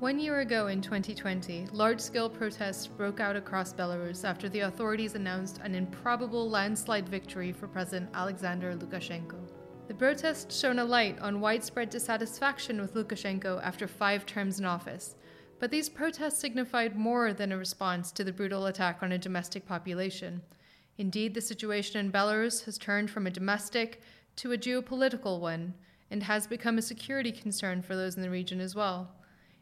One 0.00 0.18
year 0.18 0.40
ago 0.40 0.66
in 0.66 0.82
2020, 0.82 1.68
large 1.72 2.00
scale 2.00 2.28
protests 2.28 2.88
broke 2.88 3.20
out 3.20 3.36
across 3.36 3.72
Belarus 3.72 4.24
after 4.24 4.48
the 4.48 4.60
authorities 4.60 5.14
announced 5.14 5.60
an 5.62 5.74
improbable 5.74 6.50
landslide 6.50 7.08
victory 7.08 7.52
for 7.52 7.68
President 7.68 8.10
Alexander 8.12 8.74
Lukashenko. 8.74 9.38
The 9.86 9.94
protests 9.94 10.58
shone 10.58 10.80
a 10.80 10.84
light 10.84 11.18
on 11.20 11.40
widespread 11.40 11.90
dissatisfaction 11.90 12.80
with 12.80 12.94
Lukashenko 12.94 13.62
after 13.62 13.86
five 13.86 14.26
terms 14.26 14.58
in 14.58 14.64
office. 14.64 15.14
But 15.60 15.70
these 15.70 15.88
protests 15.88 16.40
signified 16.40 16.96
more 16.96 17.32
than 17.32 17.52
a 17.52 17.56
response 17.56 18.10
to 18.12 18.24
the 18.24 18.32
brutal 18.32 18.66
attack 18.66 18.98
on 19.00 19.12
a 19.12 19.18
domestic 19.18 19.64
population. 19.64 20.42
Indeed, 20.98 21.34
the 21.34 21.40
situation 21.40 22.04
in 22.04 22.12
Belarus 22.12 22.64
has 22.64 22.78
turned 22.78 23.10
from 23.10 23.28
a 23.28 23.30
domestic 23.30 24.02
to 24.36 24.52
a 24.52 24.58
geopolitical 24.58 25.38
one 25.38 25.74
and 26.10 26.24
has 26.24 26.48
become 26.48 26.78
a 26.78 26.82
security 26.82 27.30
concern 27.30 27.80
for 27.80 27.94
those 27.94 28.16
in 28.16 28.22
the 28.22 28.30
region 28.30 28.60
as 28.60 28.74
well. 28.74 29.14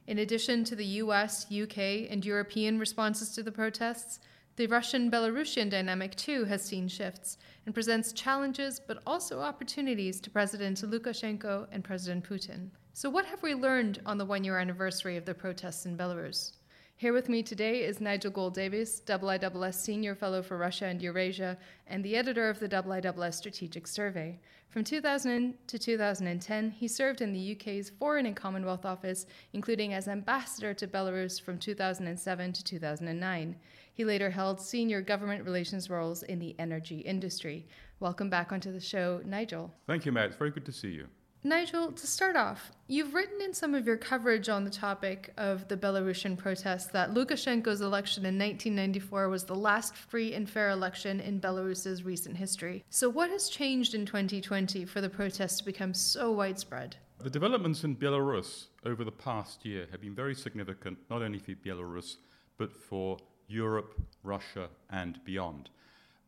In 0.06 0.19
addition 0.19 0.65
to 0.65 0.74
the 0.74 0.84
US, 0.84 1.47
UK, 1.52 2.11
and 2.11 2.24
European 2.24 2.79
responses 2.79 3.30
to 3.34 3.42
the 3.42 3.52
protests, 3.52 4.19
the 4.56 4.66
Russian 4.66 5.11
Belarusian 5.11 5.70
dynamic 5.70 6.15
too 6.15 6.45
has 6.45 6.62
seen 6.62 6.88
shifts 6.88 7.38
and 7.65 7.75
presents 7.75 8.12
challenges 8.12 8.80
but 8.80 9.02
also 9.06 9.41
opportunities 9.41 10.20
to 10.20 10.30
President 10.30 10.78
Lukashenko 10.78 11.69
and 11.73 11.83
President 11.83 12.28
Putin. 12.28 12.69
So, 12.92 13.09
what 13.09 13.25
have 13.27 13.42
we 13.42 13.55
learned 13.55 14.02
on 14.05 14.19
the 14.19 14.27
one 14.27 14.45
year 14.45 14.59
anniversary 14.59 15.16
of 15.16 15.25
the 15.25 15.34
protests 15.34 15.87
in 15.87 15.97
Belarus? 15.97 16.53
Here 17.02 17.12
with 17.12 17.29
me 17.29 17.42
today 17.42 17.83
is 17.83 18.01
Nigel 18.01 18.30
Gould 18.30 18.55
Davies, 18.55 19.02
IISS 19.05 19.74
Senior 19.74 20.15
Fellow 20.15 20.41
for 20.41 20.56
Russia 20.56 20.84
and 20.84 21.02
Eurasia, 21.02 21.59
and 21.88 22.05
the 22.05 22.15
editor 22.15 22.48
of 22.48 22.61
the 22.61 22.69
IISS 22.69 23.34
Strategic 23.34 23.88
Survey. 23.88 24.38
From 24.69 24.84
2000 24.84 25.55
to 25.66 25.78
2010, 25.80 26.70
he 26.70 26.87
served 26.87 27.20
in 27.20 27.33
the 27.33 27.56
UK's 27.56 27.91
Foreign 27.91 28.27
and 28.27 28.37
Commonwealth 28.37 28.84
Office, 28.84 29.27
including 29.52 29.92
as 29.92 30.06
ambassador 30.06 30.75
to 30.75 30.86
Belarus 30.86 31.42
from 31.42 31.59
2007 31.59 32.53
to 32.53 32.62
2009. 32.62 33.56
He 33.92 34.05
later 34.05 34.31
held 34.31 34.61
senior 34.61 35.00
government 35.00 35.44
relations 35.44 35.91
roles 35.91 36.22
in 36.22 36.39
the 36.39 36.55
energy 36.61 36.98
industry. 36.98 37.66
Welcome 37.98 38.31
back 38.31 38.53
onto 38.53 38.70
the 38.70 38.78
show, 38.78 39.20
Nigel. 39.25 39.75
Thank 39.89 40.06
you, 40.06 40.12
Matt. 40.12 40.27
It's 40.27 40.37
very 40.37 40.53
good 40.53 40.66
to 40.66 40.72
see 40.72 40.91
you. 40.91 41.09
Nigel, 41.44 41.90
to 41.90 42.06
start 42.06 42.36
off, 42.36 42.70
you've 42.86 43.14
written 43.14 43.42
in 43.42 43.52
some 43.52 43.74
of 43.74 43.84
your 43.84 43.96
coverage 43.96 44.48
on 44.48 44.62
the 44.62 44.70
topic 44.70 45.32
of 45.36 45.66
the 45.66 45.76
Belarusian 45.76 46.38
protests 46.38 46.86
that 46.92 47.14
Lukashenko's 47.14 47.80
election 47.80 48.24
in 48.24 48.38
1994 48.38 49.28
was 49.28 49.44
the 49.44 49.56
last 49.56 49.96
free 49.96 50.34
and 50.34 50.48
fair 50.48 50.70
election 50.70 51.18
in 51.18 51.40
Belarus's 51.40 52.04
recent 52.04 52.36
history. 52.36 52.84
So, 52.90 53.08
what 53.08 53.28
has 53.30 53.48
changed 53.48 53.92
in 53.94 54.06
2020 54.06 54.84
for 54.84 55.00
the 55.00 55.08
protests 55.08 55.58
to 55.58 55.64
become 55.64 55.94
so 55.94 56.30
widespread? 56.30 56.94
The 57.18 57.28
developments 57.28 57.82
in 57.82 57.96
Belarus 57.96 58.66
over 58.86 59.02
the 59.02 59.10
past 59.10 59.66
year 59.66 59.88
have 59.90 60.00
been 60.00 60.14
very 60.14 60.36
significant, 60.36 60.96
not 61.10 61.22
only 61.22 61.40
for 61.40 61.54
Belarus, 61.54 62.18
but 62.56 62.72
for 62.72 63.16
Europe, 63.48 64.00
Russia, 64.22 64.68
and 64.90 65.18
beyond. 65.24 65.70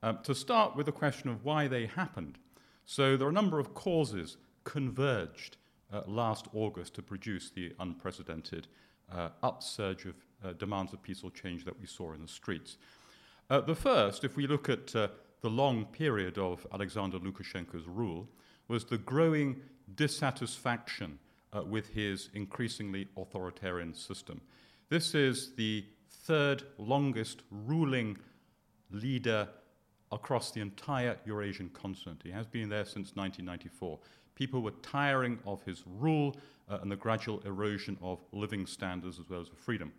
Um, 0.02 0.18
to 0.24 0.34
start 0.34 0.74
with 0.74 0.86
the 0.86 0.92
question 0.92 1.30
of 1.30 1.44
why 1.44 1.68
they 1.68 1.86
happened. 1.86 2.36
So, 2.84 3.16
there 3.16 3.28
are 3.28 3.30
a 3.30 3.32
number 3.32 3.60
of 3.60 3.74
causes 3.74 4.38
converged 4.64 5.56
uh, 5.92 6.02
last 6.06 6.46
August 6.52 6.94
to 6.94 7.02
produce 7.02 7.50
the 7.50 7.72
unprecedented 7.78 8.66
uh, 9.12 9.28
upsurge 9.42 10.06
of 10.06 10.14
uh, 10.44 10.52
demands 10.54 10.92
of 10.92 11.02
peaceful 11.02 11.30
change 11.30 11.64
that 11.64 11.78
we 11.78 11.86
saw 11.86 12.12
in 12.12 12.22
the 12.22 12.28
streets. 12.28 12.76
Uh, 13.50 13.60
the 13.60 13.74
first, 13.74 14.24
if 14.24 14.36
we 14.36 14.46
look 14.46 14.68
at 14.68 14.94
uh, 14.96 15.08
the 15.42 15.50
long 15.50 15.84
period 15.86 16.38
of 16.38 16.66
Alexander 16.72 17.18
Lukashenko's 17.18 17.86
rule, 17.86 18.28
was 18.68 18.84
the 18.84 18.98
growing 18.98 19.60
dissatisfaction 19.94 21.18
uh, 21.52 21.62
with 21.62 21.88
his 21.90 22.30
increasingly 22.34 23.06
authoritarian 23.16 23.94
system. 23.94 24.40
This 24.88 25.14
is 25.14 25.54
the 25.54 25.84
third 26.08 26.62
longest 26.78 27.42
ruling 27.50 28.16
leader 28.90 29.48
across 30.12 30.50
the 30.50 30.60
entire 30.60 31.16
Eurasian 31.26 31.68
continent. 31.70 32.22
He 32.24 32.30
has 32.30 32.46
been 32.46 32.68
there 32.68 32.84
since 32.84 33.14
1994. 33.14 33.98
People 34.34 34.62
were 34.62 34.72
tiring 34.82 35.38
of 35.46 35.62
his 35.62 35.82
rule 35.86 36.36
uh, 36.68 36.78
and 36.82 36.90
the 36.90 36.96
gradual 36.96 37.40
erosion 37.44 37.98
of 38.02 38.20
living 38.32 38.66
standards 38.66 39.18
as 39.18 39.28
well 39.28 39.40
as 39.40 39.48
of 39.48 39.58
freedom. 39.58 39.92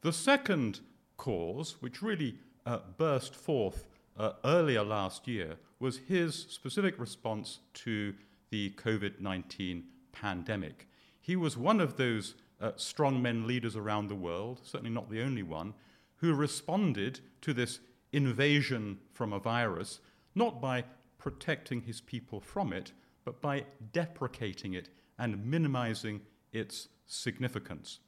The 0.00 0.12
second 0.12 0.80
cause, 1.16 1.76
which 1.80 2.02
really 2.02 2.36
uh, 2.66 2.78
burst 2.96 3.34
forth 3.34 3.86
uh, 4.16 4.32
earlier 4.44 4.82
last 4.82 5.28
year, 5.28 5.56
was 5.78 5.98
his 6.08 6.34
specific 6.48 6.98
response 6.98 7.60
to 7.74 8.14
the 8.50 8.70
COVID 8.70 9.20
19 9.20 9.84
pandemic. 10.12 10.88
He 11.20 11.36
was 11.36 11.56
one 11.56 11.80
of 11.80 11.96
those 11.96 12.34
uh, 12.60 12.72
strongmen 12.72 13.46
leaders 13.46 13.76
around 13.76 14.08
the 14.08 14.14
world, 14.14 14.60
certainly 14.62 14.92
not 14.92 15.10
the 15.10 15.22
only 15.22 15.42
one, 15.42 15.74
who 16.16 16.34
responded 16.34 17.20
to 17.40 17.52
this 17.52 17.80
invasion 18.12 18.98
from 19.12 19.32
a 19.32 19.38
virus 19.38 20.00
not 20.34 20.60
by 20.60 20.84
protecting 21.18 21.82
his 21.82 22.00
people 22.00 22.40
from 22.40 22.72
it, 22.72 22.92
but 23.24 23.40
by 23.40 23.64
deprecating 23.92 24.74
it 24.74 24.88
and 25.18 25.44
minimizing 25.44 26.20
its 26.52 26.88
significance. 27.06 28.00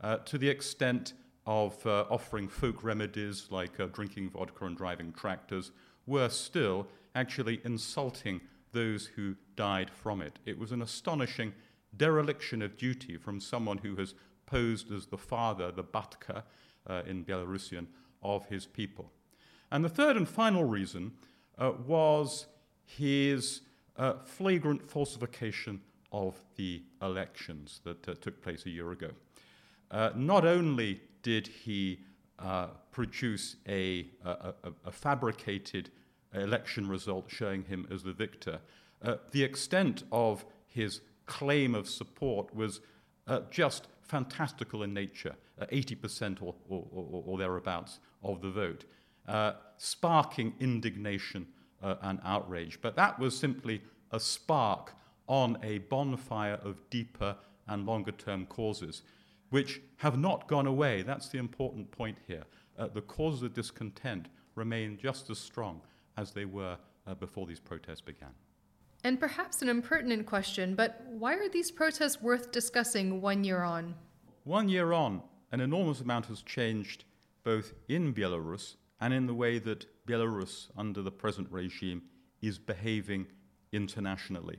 Uh, 0.00 0.18
to 0.18 0.38
the 0.38 0.48
extent 0.48 1.14
of 1.46 1.84
uh, 1.86 2.04
offering 2.10 2.48
folk 2.48 2.82
remedies 2.82 3.46
like 3.50 3.78
uh, 3.78 3.86
drinking 3.86 4.30
vodka 4.30 4.66
and 4.66 4.76
driving 4.76 5.12
tractors, 5.12 5.70
worse 6.06 6.38
still, 6.38 6.86
actually 7.14 7.60
insulting 7.64 8.40
those 8.72 9.06
who 9.06 9.34
died 9.54 9.90
from 9.90 10.20
it. 10.20 10.38
It 10.44 10.58
was 10.58 10.72
an 10.72 10.82
astonishing 10.82 11.52
dereliction 11.96 12.62
of 12.62 12.76
duty 12.76 13.16
from 13.16 13.40
someone 13.40 13.78
who 13.78 13.96
has 13.96 14.14
posed 14.44 14.92
as 14.92 15.06
the 15.06 15.16
father, 15.16 15.72
the 15.72 15.84
Batka 15.84 16.42
uh, 16.86 17.02
in 17.06 17.24
Belarusian, 17.24 17.86
of 18.22 18.46
his 18.46 18.66
people. 18.66 19.12
And 19.70 19.84
the 19.84 19.88
third 19.88 20.16
and 20.16 20.28
final 20.28 20.64
reason 20.64 21.12
uh, 21.58 21.72
was 21.86 22.46
his 22.84 23.62
uh, 23.98 24.14
flagrant 24.24 24.90
falsification 24.90 25.80
of 26.12 26.34
the 26.56 26.82
elections 27.02 27.80
that 27.84 28.08
uh, 28.08 28.14
took 28.20 28.40
place 28.42 28.66
a 28.66 28.70
year 28.70 28.92
ago. 28.92 29.10
Uh, 29.90 30.10
not 30.14 30.44
only 30.44 31.00
did 31.22 31.46
he 31.46 32.00
uh, 32.38 32.68
produce 32.90 33.56
a, 33.68 34.06
a, 34.24 34.52
a, 34.84 34.90
fabricated 34.90 35.90
election 36.34 36.86
result 36.88 37.24
showing 37.28 37.62
him 37.64 37.86
as 37.90 38.02
the 38.02 38.12
victor, 38.12 38.58
uh, 39.02 39.16
the 39.32 39.42
extent 39.42 40.02
of 40.12 40.44
his 40.66 41.00
claim 41.24 41.74
of 41.74 41.88
support 41.88 42.54
was 42.54 42.80
uh, 43.26 43.40
just 43.50 43.88
fantastical 44.02 44.82
in 44.82 44.92
nature 44.92 45.34
80% 45.60 46.42
or, 46.42 46.54
or, 46.68 46.84
or, 46.92 47.22
or, 47.26 47.38
thereabouts 47.38 47.98
of 48.22 48.42
the 48.42 48.50
vote, 48.50 48.84
sparking 49.78 50.52
indignation 50.60 51.46
uh, 51.82 51.96
and 52.02 52.20
outrage. 52.24 52.78
But 52.80 52.96
that 52.96 53.18
was 53.18 53.36
simply 53.36 53.82
a 54.10 54.20
spark 54.20 54.94
on 55.28 55.58
a 55.62 55.78
bonfire 55.78 56.58
of 56.62 56.88
deeper 56.90 57.36
and 57.68 57.86
longer 57.86 58.12
term 58.12 58.46
causes, 58.46 59.02
which 59.50 59.80
have 59.96 60.18
not 60.18 60.46
gone 60.48 60.66
away. 60.66 61.02
That's 61.02 61.28
the 61.28 61.38
important 61.38 61.90
point 61.90 62.18
here. 62.26 62.44
Uh, 62.78 62.88
the 62.88 63.02
causes 63.02 63.42
of 63.42 63.54
discontent 63.54 64.28
remain 64.54 64.98
just 65.00 65.30
as 65.30 65.38
strong 65.38 65.80
as 66.16 66.32
they 66.32 66.44
were 66.44 66.76
uh, 67.06 67.14
before 67.14 67.46
these 67.46 67.60
protests 67.60 68.00
began. 68.00 68.30
And 69.04 69.20
perhaps 69.20 69.62
an 69.62 69.68
impertinent 69.68 70.26
question, 70.26 70.74
but 70.74 71.04
why 71.06 71.34
are 71.34 71.48
these 71.48 71.70
protests 71.70 72.20
worth 72.20 72.50
discussing 72.50 73.20
one 73.20 73.44
year 73.44 73.62
on? 73.62 73.94
One 74.44 74.68
year 74.68 74.92
on, 74.92 75.22
an 75.52 75.60
enormous 75.60 76.00
amount 76.00 76.26
has 76.26 76.42
changed 76.42 77.04
both 77.44 77.74
in 77.88 78.12
Belarus 78.12 78.74
and 79.00 79.12
in 79.12 79.26
the 79.26 79.34
way 79.34 79.58
that 79.58 79.86
Belarus, 80.06 80.68
under 80.76 81.02
the 81.02 81.10
present 81.10 81.48
regime, 81.50 82.02
is 82.40 82.58
behaving 82.58 83.26
internationally. 83.72 84.58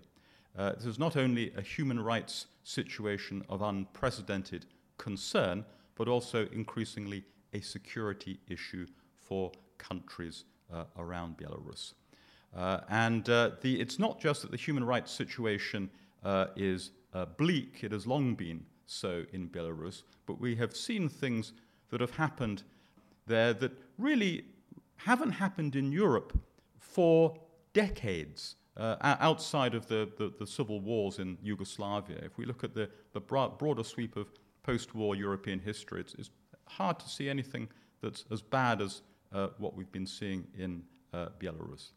Uh, 0.58 0.74
this 0.74 0.86
is 0.86 1.00
not 1.00 1.16
only 1.16 1.52
a 1.56 1.62
human 1.62 2.00
rights 2.00 2.48
situation 2.64 3.44
of 3.50 3.62
unprecedented 3.62 4.66
concern, 4.98 5.64
but 5.96 6.08
also 6.08 6.48
increasingly 6.52 7.24
a 7.54 7.62
security 7.62 8.40
issue 8.48 8.88
for 9.16 9.52
countries 9.78 10.46
uh, 10.74 10.84
around 10.98 11.38
Belarus. 11.38 11.94
Uh, 12.56 12.80
and 12.90 13.30
uh, 13.30 13.52
the, 13.62 13.80
it's 13.80 14.00
not 14.00 14.20
just 14.20 14.42
that 14.42 14.52
the 14.52 14.58
human 14.58 14.84
rights 14.84 15.12
situation 15.12 15.90
uh, 16.24 16.48
is 16.56 16.92
uh, 17.14 17.26
bleak, 17.26 17.84
it 17.84 17.92
has 17.92 18.08
long 18.08 18.36
been 18.36 18.66
so 18.86 19.24
in 19.34 19.50
Belarus, 19.50 20.04
but 20.26 20.40
we 20.40 20.56
have 20.56 20.76
seen 20.76 21.10
things 21.10 21.54
that 21.90 22.02
have 22.02 22.12
happened 22.12 22.64
there 23.28 23.54
that 23.54 23.72
really 23.98 24.46
haven't 24.98 25.32
happened 25.32 25.76
in 25.76 25.92
Europe 25.92 26.38
for 26.80 27.38
decades. 27.74 28.56
Uh, 28.76 28.96
outside 29.02 29.74
of 29.74 29.88
the, 29.88 30.08
the, 30.20 30.32
the, 30.38 30.46
civil 30.46 30.80
wars 30.80 31.18
in 31.18 31.36
Yugoslavia, 31.42 32.20
if 32.24 32.38
we 32.38 32.46
look 32.46 32.64
at 32.64 32.76
the, 32.76 32.88
the 33.14 33.20
broader 33.20 33.84
sweep 33.84 34.16
of 34.16 34.28
post 34.62 34.94
war 34.94 35.16
European 35.16 35.58
history, 35.60 36.02
it's, 36.02 36.14
it's, 36.16 36.30
hard 36.70 37.00
to 37.00 37.08
see 37.08 37.30
anything 37.30 37.70
that's 38.02 38.26
as 38.30 38.42
bad 38.42 38.82
as 38.82 39.02
uh, 39.34 39.48
what 39.58 39.74
we've 39.74 39.92
been 39.94 40.06
seeing 40.06 40.46
in 40.58 40.84
uh, 41.14 41.28
Belarus. 41.40 41.92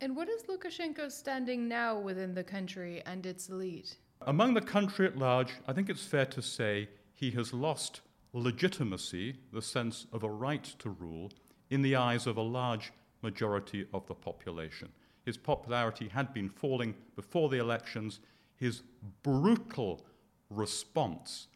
And 0.00 0.16
what 0.16 0.28
is 0.28 0.42
Lukashenko's 0.44 1.14
standing 1.14 1.68
now 1.68 1.98
within 1.98 2.34
the 2.34 2.42
country 2.42 3.02
and 3.06 3.24
its 3.24 3.48
elite? 3.48 3.98
Among 4.22 4.54
the 4.54 4.60
country 4.60 5.06
at 5.06 5.16
large, 5.16 5.52
I 5.68 5.72
think 5.72 5.88
it's 5.88 6.04
fair 6.04 6.26
to 6.26 6.42
say 6.42 6.88
he 7.14 7.30
has 7.32 7.52
lost 7.52 8.00
legitimacy, 8.32 9.36
the 9.52 9.62
sense 9.62 10.06
of 10.12 10.22
a 10.22 10.30
right 10.30 10.64
to 10.78 10.90
rule, 10.90 11.30
in 11.68 11.82
the 11.82 11.96
eyes 11.96 12.26
of 12.26 12.36
a 12.36 12.42
large 12.42 12.92
majority 13.22 13.86
of 13.92 14.06
the 14.06 14.14
population. 14.14 14.88
His 15.24 15.36
popularity 15.36 16.08
had 16.08 16.32
been 16.32 16.48
falling 16.48 16.94
before 17.16 17.48
the 17.48 17.58
elections. 17.58 18.20
His 18.56 18.82
brutal 19.22 20.04
response 20.48 21.48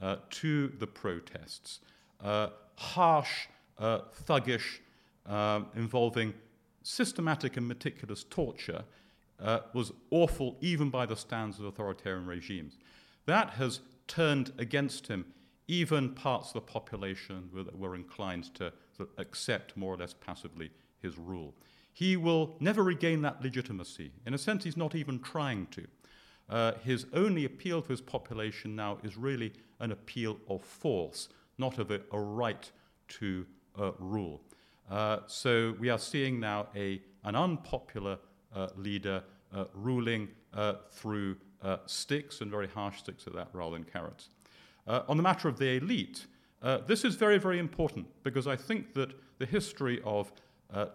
uh, 0.00 0.16
to 0.30 0.68
the 0.78 0.86
protests, 0.86 1.80
uh, 2.22 2.48
harsh, 2.76 3.46
uh, 3.78 4.00
thuggish, 4.26 4.80
um, 5.26 5.66
involving 5.76 6.34
systematic 6.82 7.56
and 7.56 7.66
meticulous 7.66 8.24
torture, 8.24 8.84
uh, 9.40 9.60
was 9.72 9.92
awful 10.10 10.56
even 10.60 10.90
by 10.90 11.06
the 11.06 11.16
standards 11.16 11.60
of 11.60 11.66
authoritarian 11.66 12.26
regimes. 12.26 12.76
That 13.26 13.50
has 13.50 13.80
turned 14.08 14.52
against 14.58 15.06
him 15.06 15.24
even 15.72 16.10
parts 16.10 16.48
of 16.48 16.54
the 16.54 16.60
population 16.60 17.48
were 17.72 17.94
inclined 17.94 18.54
to 18.54 18.70
accept 19.16 19.74
more 19.74 19.94
or 19.94 19.96
less 19.96 20.12
passively 20.12 20.70
his 21.00 21.16
rule. 21.16 21.54
He 21.94 22.14
will 22.16 22.56
never 22.60 22.82
regain 22.82 23.22
that 23.22 23.40
legitimacy. 23.42 24.12
In 24.26 24.34
a 24.34 24.38
sense, 24.38 24.64
he's 24.64 24.76
not 24.76 24.94
even 24.94 25.18
trying 25.20 25.66
to. 25.68 25.86
Uh, 26.50 26.72
his 26.84 27.06
only 27.14 27.46
appeal 27.46 27.80
to 27.80 27.88
his 27.88 28.02
population 28.02 28.76
now 28.76 28.98
is 29.02 29.16
really 29.16 29.52
an 29.80 29.92
appeal 29.92 30.36
of 30.46 30.62
force, 30.62 31.30
not 31.56 31.78
of 31.78 31.90
a, 31.90 32.00
a 32.12 32.20
right 32.20 32.70
to 33.08 33.46
uh, 33.78 33.92
rule. 33.98 34.42
Uh, 34.90 35.20
so 35.26 35.74
we 35.80 35.88
are 35.88 35.98
seeing 35.98 36.38
now 36.38 36.66
a, 36.76 37.00
an 37.24 37.34
unpopular 37.34 38.18
uh, 38.54 38.68
leader 38.76 39.22
uh, 39.54 39.64
ruling 39.74 40.28
uh, 40.52 40.74
through 40.90 41.36
sticks, 41.86 42.40
and 42.40 42.50
very 42.50 42.66
harsh 42.66 42.98
sticks 42.98 43.26
at 43.26 43.34
that, 43.34 43.48
rather 43.52 43.74
than 43.76 43.84
carrots. 43.84 44.28
On 44.86 45.16
the 45.16 45.22
matter 45.22 45.48
of 45.48 45.58
the 45.58 45.76
elite, 45.76 46.26
this 46.86 47.04
is 47.04 47.14
very, 47.14 47.38
very 47.38 47.58
important 47.58 48.06
because 48.22 48.46
I 48.46 48.56
think 48.56 48.94
that 48.94 49.12
the 49.38 49.46
history 49.46 50.00
of 50.04 50.32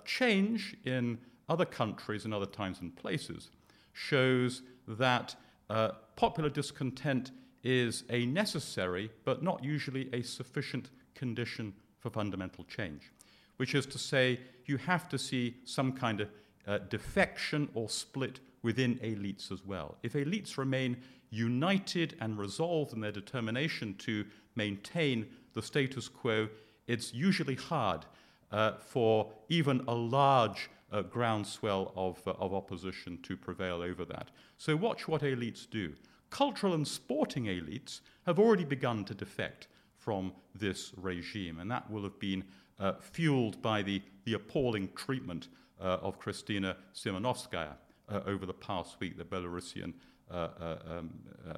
change 0.06 0.76
in 0.86 1.18
other 1.50 1.66
countries 1.66 2.26
and 2.26 2.34
other 2.34 2.46
times 2.46 2.82
and 2.82 2.96
places 2.96 3.50
shows 3.94 4.62
that 4.88 5.36
uh, 5.70 5.90
popular 6.16 6.50
discontent 6.50 7.32
is 7.64 8.04
a 8.10 8.26
necessary 8.28 9.10
but 9.26 9.44
not 9.44 9.64
usually 9.64 10.10
a 10.14 10.22
sufficient 10.22 10.90
condition 11.16 11.74
for 12.00 12.10
fundamental 12.10 12.64
change, 12.66 13.12
which 13.58 13.74
is 13.74 13.86
to 13.86 13.98
say, 13.98 14.40
you 14.66 14.78
have 14.78 15.10
to 15.10 15.18
see 15.18 15.58
some 15.66 15.92
kind 15.92 16.22
of 16.22 16.30
uh, 16.68 16.78
defection 16.90 17.70
or 17.74 17.90
split 17.90 18.40
within 18.62 18.96
elites 19.00 19.52
as 19.52 19.66
well. 19.66 19.98
If 20.04 20.14
elites 20.14 20.58
remain 20.58 20.98
united 21.30 22.16
and 22.22 22.38
resolved 22.38 22.94
in 22.94 23.02
their 23.02 23.12
determination 23.12 23.96
to 23.96 24.26
maintain 24.56 25.28
the 25.54 25.62
status 25.62 26.08
quo, 26.08 26.48
it's 26.88 27.14
usually 27.14 27.56
hard 27.56 28.06
uh, 28.52 28.74
for 28.74 29.32
even 29.50 29.84
a 29.88 29.94
large 29.94 30.70
uh, 30.92 31.02
groundswell 31.02 31.92
of, 31.96 32.26
uh, 32.28 32.32
of 32.40 32.54
opposition 32.54 33.20
to 33.24 33.36
prevail 33.36 33.82
over 33.82 34.06
that. 34.06 34.30
So, 34.58 34.76
watch 34.76 35.08
what 35.08 35.22
elites 35.22 35.70
do. 35.70 35.94
Cultural 36.30 36.74
and 36.74 36.88
sporting 36.88 37.46
elites 37.46 38.02
have 38.26 38.40
already 38.40 38.64
begun 38.64 39.06
to 39.06 39.14
defect 39.14 39.68
from 39.96 40.34
this 40.56 40.94
regime, 40.96 41.60
and 41.60 41.70
that 41.72 41.90
will 41.92 42.04
have 42.04 42.20
been 42.20 42.44
uh, 42.80 42.94
fueled 43.00 43.62
by 43.62 43.82
the, 43.82 44.02
the 44.26 44.34
appalling 44.34 44.90
treatment 44.96 45.50
uh, 45.82 45.98
of 46.02 46.20
Kristina 46.20 46.76
Tsimanouskaya 46.94 47.74
uh, 48.10 48.22
over 48.26 48.46
the 48.46 48.54
past 48.54 49.00
week, 49.00 49.18
the 49.18 49.24
Belarusian 49.24 49.94
um, 50.32 51.10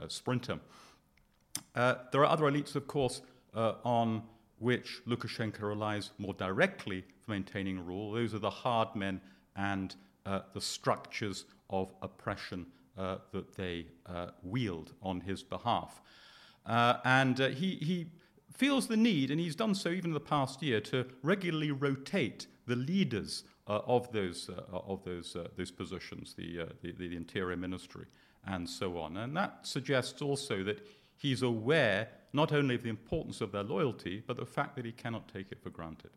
sprinter. 0.08 0.60
there 1.76 2.22
are 2.22 2.26
other 2.26 2.46
elites, 2.46 2.76
of 2.76 2.88
course, 2.88 3.22
on 3.54 4.24
which 4.60 5.02
Lukashenko 5.08 5.62
relies 5.62 6.12
more 6.18 6.34
directly 6.34 7.04
for 7.22 7.32
maintaining 7.32 7.84
rule. 7.86 8.12
Those 8.12 8.34
are 8.34 8.40
the 8.40 8.50
hard 8.50 8.96
men 8.96 9.22
and 9.56 9.96
uh, 10.26 10.42
the 10.54 10.62
structures 10.62 11.46
of 11.70 11.94
oppression 12.02 12.66
uh, 12.98 13.18
that 13.32 13.56
they 13.56 13.86
uh, 14.06 14.28
wield 14.44 14.94
on 15.02 15.22
his 15.22 15.42
behalf. 15.42 16.02
Uh, 16.66 16.98
and 17.06 17.40
uh, 17.40 17.48
he, 17.50 17.76
he 17.76 18.08
feels 18.54 18.88
the 18.88 18.98
need, 18.98 19.32
and 19.32 19.40
he's 19.40 19.56
done 19.56 19.74
so 19.74 19.90
even 19.90 20.10
in 20.10 20.14
the 20.14 20.20
past 20.20 20.62
year, 20.62 20.82
to 20.82 21.06
regularly 21.24 21.72
rotate 21.72 22.48
the 22.68 22.76
leaders 22.76 23.46
uh, 23.68 23.80
of 23.88 24.12
those, 24.12 24.50
of 24.72 25.04
those, 25.04 25.36
those 25.56 25.72
positions, 25.72 26.34
the, 26.38 26.68
the, 26.82 26.92
the 26.92 27.16
Interior 27.16 27.56
Ministry, 27.56 28.06
and 28.50 28.70
so 28.70 28.98
on. 28.98 29.18
And 29.18 29.36
that 29.38 29.60
suggests 29.62 30.22
also 30.22 30.64
that 30.64 30.86
he's 31.16 31.44
aware 31.44 32.10
not 32.34 32.52
only 32.52 32.76
of 32.76 32.84
the 32.84 32.90
importance 32.90 33.42
of 33.42 33.52
their 33.52 33.64
loyalty, 33.64 34.24
but 34.26 34.38
the 34.38 34.46
fact 34.46 34.76
that 34.76 34.86
he 34.86 34.92
cannot 34.92 35.28
take 35.28 35.52
it 35.52 35.62
for 35.62 35.70
granted. 35.70 36.12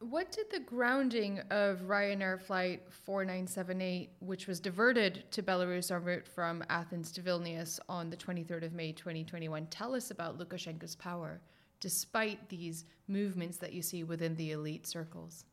What 0.00 0.30
did 0.30 0.46
the 0.50 0.60
grounding 0.60 1.40
of 1.50 1.80
Ryanair 1.80 2.40
Flight 2.40 2.82
4978, 2.88 4.10
which 4.20 4.46
was 4.46 4.60
diverted 4.60 5.24
to 5.32 5.42
Belarus 5.42 5.90
en 5.90 6.04
route 6.04 6.28
from 6.28 6.62
Athens 6.70 7.10
to 7.12 7.20
Vilnius 7.20 7.80
on 7.88 8.08
the 8.08 8.16
23rd 8.16 8.64
of 8.64 8.72
May 8.72 8.92
2021, 8.92 9.66
tell 9.66 9.94
us 9.94 10.12
about 10.12 10.38
Lukashenko's 10.38 10.94
power, 10.94 11.40
despite 11.80 12.48
these 12.48 12.84
movements 13.08 13.56
that 13.58 13.72
you 13.72 13.82
see 13.82 14.04
within 14.04 14.36
the 14.36 14.52
elite 14.52 14.86
circles? 14.86 15.44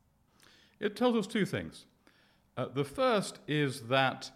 It 0.80 0.96
tells 0.96 1.16
us 1.16 1.26
two 1.26 1.46
things. 1.46 1.86
Uh, 2.56 2.68
the 2.68 2.86
first 2.86 3.40
is 3.48 3.82
that 3.84 4.30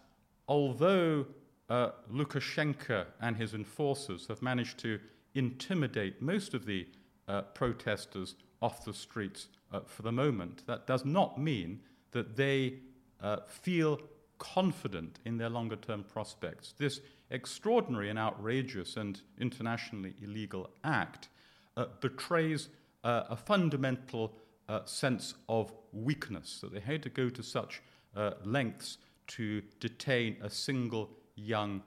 although 0.48 1.28
uh, 1.70 1.92
Lukashenko 2.12 3.06
and 3.22 3.38
his 3.38 3.54
enforcers 3.54 4.28
have 4.28 4.42
managed 4.42 4.80
to 4.80 5.00
intimidate 5.36 6.22
most 6.22 6.54
of 6.54 6.66
the 6.66 6.88
uh, 7.28 7.42
protesters 7.42 8.36
off 8.62 8.84
the 8.84 8.94
streets 8.94 9.48
uh, 9.72 9.82
for 9.86 10.02
the 10.02 10.12
moment, 10.12 10.66
that 10.66 10.88
does 10.88 11.06
not 11.06 11.40
mean 11.40 11.80
that 12.12 12.36
they 12.36 12.74
uh, 13.22 13.38
feel 13.48 14.00
confident 14.40 15.20
in 15.26 15.38
their 15.38 15.50
longer 15.50 15.76
term 15.76 16.04
prospects. 16.04 16.74
This 16.78 17.02
extraordinary 17.30 18.10
and 18.10 18.18
outrageous 18.18 18.98
and 18.98 19.22
internationally 19.40 20.16
illegal 20.24 20.72
act 20.84 21.30
uh, 21.78 21.86
betrays 22.02 22.70
uh, 23.04 23.24
a 23.30 23.36
fundamental 23.36 24.34
sense 24.86 25.34
of 25.48 25.74
weakness, 25.94 26.60
that 26.62 26.72
they 26.72 26.80
had 26.80 27.02
to 27.02 27.10
go 27.10 27.28
to 27.28 27.42
such 27.42 27.82
lengths 28.46 29.00
to 29.26 29.64
detain 29.80 30.38
a 30.44 30.50
single 30.50 31.10
young 31.40 31.82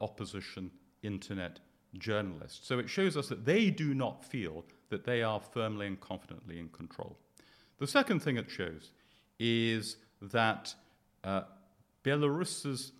opposition 0.00 0.70
internet 1.02 1.60
journalists. 1.98 2.66
So 2.66 2.78
it 2.78 2.88
shows 2.88 3.16
us 3.16 3.28
that 3.28 3.44
they 3.44 3.70
do 3.70 3.94
not 3.94 4.24
feel 4.24 4.64
that 4.90 5.04
they 5.04 5.22
are 5.22 5.40
firmly 5.40 5.86
and 5.86 6.00
confidently 6.00 6.58
in 6.58 6.68
control. 6.68 7.16
The 7.78 7.86
second 7.86 8.20
thing 8.20 8.36
it 8.36 8.50
shows 8.50 8.92
is 9.38 9.96
that 10.20 10.74
uh, 11.24 11.42
Belarus's 12.04 12.92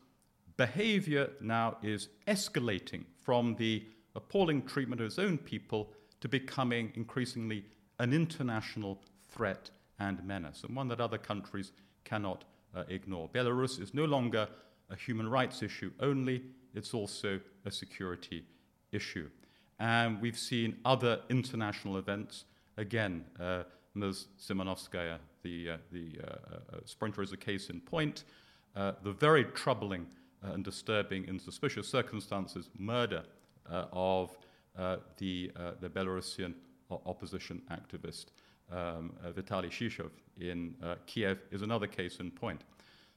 behavior 0.57 1.31
now 1.41 1.77
is 1.83 2.09
escalating 2.27 3.05
from 3.21 3.57
the 3.57 3.85
appalling 4.15 4.63
treatment 4.63 5.01
of 5.01 5.07
its 5.07 5.19
own 5.19 5.39
people 5.39 5.93
to 6.21 6.29
becoming 6.29 6.93
increasingly 6.95 7.65
an 7.99 8.13
international 8.13 9.01
threat 9.29 9.71
and 9.99 10.25
menace, 10.25 10.65
and 10.65 10.75
one 10.75 10.89
that 10.89 11.01
other 11.01 11.19
countries 11.19 11.73
cannot 12.05 12.45
uh, 12.75 12.85
ignore. 12.89 13.29
Belarus 13.29 13.81
is 13.81 13.93
no 13.93 14.05
longer 14.05 14.49
a 14.91 14.97
human 14.97 15.29
rights 15.29 15.63
issue 15.63 15.91
only, 16.01 16.43
it's 16.75 16.95
also 16.95 17.41
a 17.65 17.71
security 17.71 18.45
issue. 18.93 19.29
And 19.79 20.21
we've 20.21 20.39
seen 20.39 20.77
other 20.85 21.21
international 21.31 21.97
events. 21.97 22.45
Again, 22.77 23.25
uh, 23.39 23.63
Ms. 23.95 24.27
Tsimanouskaya, 24.39 25.19
the, 25.43 25.71
uh, 25.71 25.77
the 25.91 26.19
uh, 26.23 26.31
uh, 26.31 26.81
sprinter, 26.85 27.23
is 27.23 27.33
a 27.33 27.37
case 27.37 27.71
in 27.71 27.81
point. 27.81 28.25
Uh, 28.77 28.93
the 29.03 29.13
very 29.13 29.45
troubling 29.45 30.07
uh, 30.45 30.53
and 30.53 30.65
disturbing 30.65 31.29
and 31.29 31.41
suspicious 31.41 31.89
circumstances 31.89 32.71
murder 32.79 33.25
of 33.93 34.37
the, 35.19 35.53
the 35.81 35.89
Belarusian 35.89 36.55
opposition 37.07 37.63
activist 37.71 38.27
um, 38.73 39.13
Vitaly 39.25 39.71
Shishov 39.71 40.11
in 40.41 40.75
Kiev 41.07 41.39
is 41.53 41.63
another 41.63 41.87
case 41.87 42.19
in 42.19 42.33
point. 42.33 42.63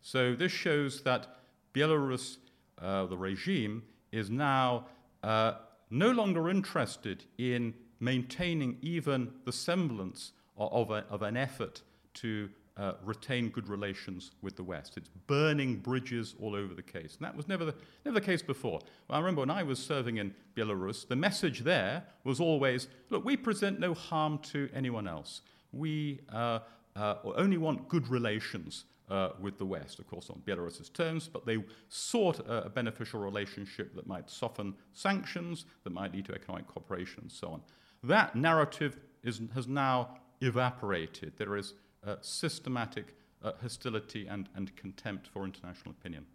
So 0.01 0.35
this 0.35 0.51
shows 0.51 1.01
that 1.03 1.42
Belarus, 1.73 2.37
the 2.79 3.17
regime, 3.17 3.83
is 4.11 4.29
now 4.29 4.85
uh, 5.23 5.53
no 5.89 6.11
longer 6.11 6.49
interested 6.49 7.23
in 7.37 7.73
maintaining 7.99 8.77
even 8.81 9.31
the 9.45 9.51
semblance 9.51 10.33
of, 10.57 10.91
a, 10.91 11.05
of 11.09 11.21
an 11.21 11.37
effort 11.37 11.81
to 12.13 12.49
uh, 12.75 12.93
retain 13.03 13.49
good 13.49 13.67
relations 13.67 14.31
with 14.41 14.55
the 14.55 14.63
West. 14.63 14.97
It's 14.97 15.09
burning 15.27 15.77
bridges 15.77 16.35
all 16.41 16.55
over 16.55 16.73
the 16.73 16.81
case. 16.81 17.15
And 17.15 17.25
that 17.25 17.35
was 17.35 17.47
never 17.47 17.65
the, 17.65 17.75
never 18.03 18.19
the 18.19 18.25
case 18.25 18.41
before. 18.41 18.79
Well, 19.07 19.17
I 19.17 19.19
remember 19.19 19.41
when 19.41 19.51
I 19.51 19.63
was 19.63 19.79
serving 19.79 20.17
in 20.17 20.33
Belarus, 20.55 21.07
the 21.07 21.15
message 21.15 21.61
there 21.61 22.03
was 22.23 22.39
always 22.39 22.87
look, 23.09 23.23
we 23.23 23.37
present 23.37 23.79
no 23.79 23.93
harm 23.93 24.39
to 24.39 24.69
anyone 24.73 25.07
else. 25.07 25.41
We 25.71 26.21
uh, 26.31 26.59
uh, 26.95 27.15
only 27.23 27.57
want 27.57 27.87
good 27.87 28.07
relations 28.07 28.85
uh, 29.09 29.29
with 29.39 29.57
the 29.57 29.65
West, 29.65 29.99
of 29.99 30.07
course, 30.07 30.29
on 30.29 30.41
Belarus's 30.45 30.89
terms, 30.89 31.27
but 31.27 31.45
they 31.45 31.57
sought 31.89 32.39
a, 32.39 32.65
a, 32.65 32.69
beneficial 32.69 33.19
relationship 33.19 33.93
that 33.95 34.07
might 34.07 34.29
soften 34.29 34.73
sanctions, 34.93 35.65
that 35.83 35.91
might 35.91 36.13
lead 36.13 36.25
to 36.25 36.33
economic 36.33 36.67
cooperation, 36.67 37.23
and 37.23 37.31
so 37.31 37.49
on. 37.49 37.61
That 38.03 38.35
narrative 38.35 38.97
is, 39.23 39.41
has 39.53 39.67
now 39.67 40.17
evaporated. 40.41 41.33
There 41.37 41.57
is 41.57 41.73
systematic 42.21 43.15
uh, 43.43 43.51
hostility 43.61 44.27
and, 44.27 44.49
and 44.55 44.75
contempt 44.75 45.27
for 45.27 45.43
international 45.45 45.91
opinion. 45.91 46.25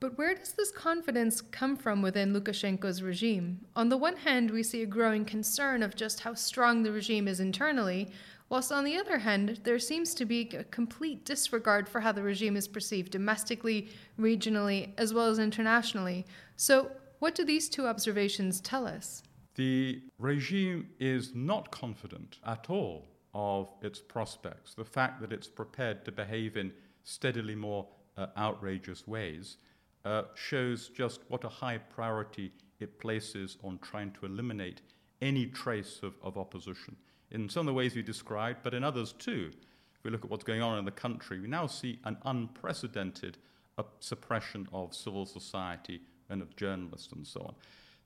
But 0.00 0.18
where 0.18 0.34
does 0.34 0.52
this 0.52 0.70
confidence 0.70 1.40
come 1.40 1.76
from 1.76 2.02
within 2.02 2.34
Lukashenko's 2.34 3.02
regime? 3.02 3.60
On 3.74 3.88
the 3.88 3.96
one 3.96 4.16
hand, 4.16 4.50
we 4.50 4.62
see 4.62 4.82
a 4.82 4.86
growing 4.86 5.24
concern 5.24 5.82
of 5.82 5.96
just 5.96 6.20
how 6.20 6.34
strong 6.34 6.82
the 6.82 6.92
regime 6.92 7.26
is 7.26 7.40
internally, 7.40 8.10
whilst 8.48 8.72
on 8.72 8.84
the 8.84 8.96
other 8.96 9.18
hand, 9.18 9.60
there 9.64 9.78
seems 9.78 10.14
to 10.14 10.24
be 10.24 10.48
a 10.54 10.64
complete 10.64 11.24
disregard 11.24 11.88
for 11.88 12.00
how 12.00 12.12
the 12.12 12.22
regime 12.22 12.56
is 12.56 12.68
perceived 12.68 13.12
domestically, 13.12 13.88
regionally, 14.18 14.90
as 14.98 15.14
well 15.14 15.28
as 15.28 15.38
internationally. 15.38 16.26
So, 16.56 16.90
what 17.18 17.34
do 17.34 17.44
these 17.44 17.68
two 17.68 17.86
observations 17.86 18.60
tell 18.60 18.86
us? 18.86 19.22
The 19.54 20.02
regime 20.18 20.88
is 20.98 21.34
not 21.34 21.70
confident 21.70 22.38
at 22.44 22.68
all 22.68 23.08
of 23.34 23.68
its 23.82 24.00
prospects. 24.00 24.74
The 24.74 24.84
fact 24.84 25.20
that 25.20 25.32
it's 25.32 25.48
prepared 25.48 26.04
to 26.04 26.12
behave 26.12 26.56
in 26.56 26.72
steadily 27.02 27.54
more 27.54 27.86
uh, 28.16 28.26
outrageous 28.36 29.06
ways 29.06 29.56
uh, 30.04 30.22
shows 30.34 30.88
just 30.88 31.20
what 31.28 31.44
a 31.44 31.48
high 31.48 31.78
priority 31.78 32.52
it 32.80 33.00
places 33.00 33.56
on 33.62 33.78
trying 33.78 34.10
to 34.12 34.26
eliminate 34.26 34.82
any 35.22 35.46
trace 35.46 36.00
of, 36.02 36.14
of 36.22 36.36
opposition. 36.36 36.96
In 37.30 37.48
some 37.48 37.60
of 37.60 37.66
the 37.66 37.74
ways 37.74 37.94
we 37.94 38.02
described, 38.02 38.60
but 38.62 38.74
in 38.74 38.84
others 38.84 39.12
too. 39.12 39.50
If 39.96 40.04
we 40.04 40.10
look 40.10 40.24
at 40.24 40.30
what's 40.30 40.44
going 40.44 40.62
on 40.62 40.78
in 40.78 40.84
the 40.84 40.90
country, 40.90 41.40
we 41.40 41.48
now 41.48 41.66
see 41.66 41.98
an 42.04 42.16
unprecedented 42.24 43.38
uh, 43.78 43.84
suppression 44.00 44.68
of 44.72 44.94
civil 44.94 45.26
society 45.26 46.00
and 46.28 46.42
of 46.42 46.54
journalists 46.56 47.12
and 47.12 47.26
so 47.26 47.40
on. 47.40 47.54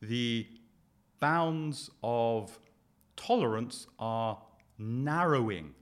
The 0.00 0.46
bounds 1.20 1.90
of 2.02 2.58
tolerance 3.16 3.87
are 3.98 4.38
narrowing 4.78 5.75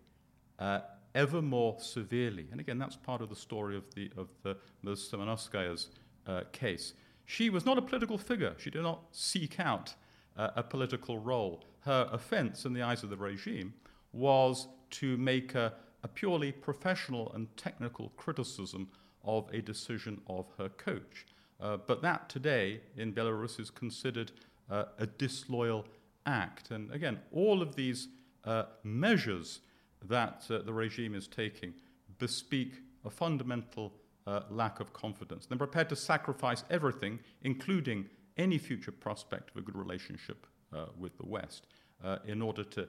uh, 0.59 0.81
ever 1.15 1.43
more 1.43 1.77
severely. 1.79 2.47
And 2.51 2.61
again, 2.61 2.79
that's 2.79 2.97
part 2.97 3.21
of 3.21 3.29
the 3.29 3.37
story 3.37 3.77
of 3.77 3.85
the 3.95 4.11
of 4.17 4.29
the 4.43 4.57
Ms. 4.83 5.11
Tsimanouskaya's 5.11 5.91
uh, 6.27 6.43
case. 6.53 6.95
She 7.25 7.51
was 7.51 7.67
not 7.67 7.79
a 7.79 7.83
political 7.83 8.19
figure. 8.19 8.55
She 8.59 8.71
did 8.71 8.83
not 8.83 9.01
seek 9.11 9.59
out 9.59 9.95
uh, 10.37 10.51
a 10.57 10.63
political 10.63 11.19
role. 11.19 11.65
Her 11.87 12.09
offense 12.11 12.65
in 12.65 12.73
the 12.73 12.83
eyes 12.83 13.05
of 13.05 13.11
the 13.11 13.17
regime 13.17 13.73
was 14.13 14.67
to 14.91 15.17
make 15.19 15.55
a, 15.55 15.73
a 16.03 16.09
purely 16.09 16.51
professional 16.51 17.33
and 17.33 17.57
technical 17.57 18.09
criticism 18.17 18.89
of 19.23 19.49
a 19.53 19.63
decision 19.63 20.21
of 20.27 20.47
her 20.59 20.69
coach. 20.69 21.27
Uh, 21.61 21.77
but 21.77 22.03
that 22.03 22.29
today 22.29 22.81
in 22.97 23.13
Belarus 23.13 23.61
is 23.61 23.71
considered 23.71 24.33
uh, 24.69 24.87
a 24.99 25.07
disloyal 25.07 25.87
act. 26.27 26.73
And 26.73 26.91
again, 26.91 27.21
all 27.31 27.63
of 27.63 27.77
these 27.77 28.09
uh, 28.45 28.65
measures 28.83 29.61
that 30.09 30.45
uh, 30.51 30.63
the 30.63 30.73
regime 30.73 31.15
is 31.15 31.29
taking 31.29 31.73
bespeak 32.19 32.73
a 33.05 33.11
fundamental 33.11 33.93
uh, 34.27 34.41
lack 34.51 34.81
of 34.81 34.93
confidence. 34.93 35.47
They're 35.47 35.57
prepared 35.57 35.89
to 35.91 35.97
sacrifice 35.97 36.65
everything, 36.69 37.21
including 37.43 38.07
any 38.37 38.59
future 38.59 38.91
prospect 38.91 39.51
of 39.51 39.59
a 39.59 39.61
good 39.61 39.77
relationship 39.77 40.49
Uh, 40.77 40.85
with 40.99 41.17
the 41.17 41.25
West, 41.25 41.67
uh, 42.05 42.19
in 42.27 42.43
order 42.43 42.63
to 42.63 42.87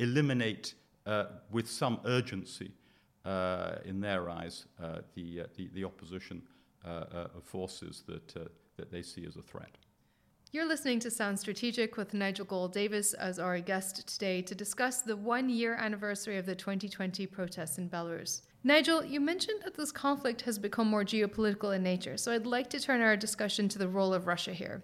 eliminate 0.00 0.74
uh, 1.06 1.26
with 1.52 1.70
some 1.70 2.00
urgency, 2.04 2.72
uh, 3.24 3.76
in 3.84 4.00
their 4.00 4.28
eyes, 4.28 4.66
uh, 4.82 4.98
the, 5.14 5.42
the, 5.56 5.68
the, 5.74 5.84
opposition 5.84 6.42
forces 7.44 8.02
that, 8.06 8.34
that 8.76 8.90
they 8.90 9.02
see 9.02 9.24
as 9.26 9.36
a 9.36 9.42
threat. 9.42 9.76
You're 10.50 10.66
listening 10.66 10.98
to 11.00 11.10
Sound 11.10 11.38
Strategic 11.38 11.96
with 11.96 12.14
Nigel 12.14 12.46
Gould 12.46 12.72
Davies 12.72 13.14
as 13.14 13.38
our 13.38 13.60
guest 13.60 14.08
today 14.08 14.42
to 14.42 14.54
discuss 14.54 15.02
the 15.02 15.16
one 15.16 15.48
year 15.48 15.74
anniversary 15.74 16.38
of 16.38 16.46
the 16.46 16.56
2020 16.56 17.26
protests 17.26 17.78
in 17.78 17.88
Belarus. 17.88 18.42
Nigel, 18.64 19.04
you 19.04 19.20
mentioned 19.20 19.60
that 19.64 19.76
this 19.76 19.92
conflict 19.92 20.40
has 20.42 20.58
become 20.58 20.88
more 20.88 21.04
geopolitical 21.04 21.76
in 21.76 21.84
nature, 21.84 22.16
so 22.16 22.32
I'd 22.32 22.46
like 22.46 22.68
to 22.70 22.80
turn 22.80 23.02
our 23.02 23.16
discussion 23.16 23.68
to 23.68 23.78
the 23.78 23.88
role 23.88 24.12
of 24.12 24.26
Russia 24.26 24.52
here. 24.52 24.82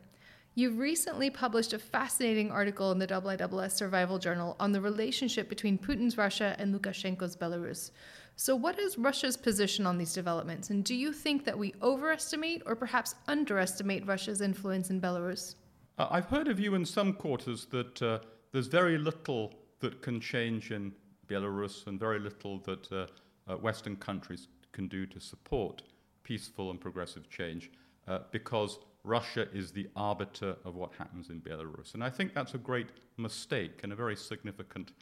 You've 0.58 0.78
recently 0.78 1.28
published 1.28 1.74
a 1.74 1.78
fascinating 1.78 2.50
article 2.50 2.90
in 2.90 2.98
the 2.98 3.06
IISS 3.06 3.72
Survival 3.72 4.18
Journal 4.18 4.56
on 4.58 4.72
the 4.72 4.80
relationship 4.80 5.50
between 5.50 5.76
Putin's 5.76 6.16
Russia 6.16 6.56
and 6.58 6.74
Lukashenko's 6.74 7.36
Belarus. 7.36 7.90
So, 8.36 8.56
what 8.56 8.78
is 8.78 8.96
Russia's 8.96 9.36
position 9.36 9.86
on 9.86 9.98
these 9.98 10.14
developments? 10.14 10.70
And 10.70 10.82
do 10.82 10.94
you 10.94 11.12
think 11.12 11.44
that 11.44 11.58
we 11.58 11.74
overestimate 11.82 12.62
or 12.64 12.74
perhaps 12.74 13.16
underestimate 13.28 14.06
Russia's 14.06 14.40
influence 14.40 14.88
in 14.88 14.98
Belarus? 14.98 15.56
Uh, 15.98 16.06
I've 16.10 16.30
heard 16.30 16.48
of 16.48 16.58
you 16.58 16.74
in 16.74 16.86
some 16.86 17.12
quarters 17.12 17.66
that 17.66 18.00
uh, 18.00 18.20
there's 18.52 18.66
very 18.66 18.96
little 18.96 19.52
that 19.80 20.00
can 20.00 20.22
change 20.22 20.70
in 20.70 20.90
Belarus 21.28 21.86
and 21.86 22.00
very 22.00 22.18
little 22.18 22.60
that 22.60 22.90
uh, 22.90 23.06
uh 23.46 23.56
Western 23.58 23.96
countries 23.96 24.48
can 24.72 24.88
do 24.88 25.04
to 25.04 25.20
support 25.20 25.82
peaceful 26.22 26.70
and 26.70 26.80
progressive 26.80 27.28
change 27.28 27.70
uh, 28.08 28.20
because 28.30 28.78
Russia 29.06 29.46
is 29.54 29.70
the 29.70 29.88
arbiter 29.94 30.56
of 30.64 30.74
what 30.74 30.92
happens 30.98 31.30
in 31.30 31.40
Belarus. 31.40 31.94
And 31.94 32.02
I 32.02 32.10
think 32.10 32.34
that's 32.34 32.54
a 32.54 32.58
great 32.58 32.88
mistake 33.16 33.80
and 33.84 33.92
a 33.92 33.96
very 33.96 34.16
significant 34.16 34.92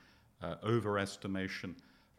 uh, 0.43 0.57
overestimation 0.63 1.75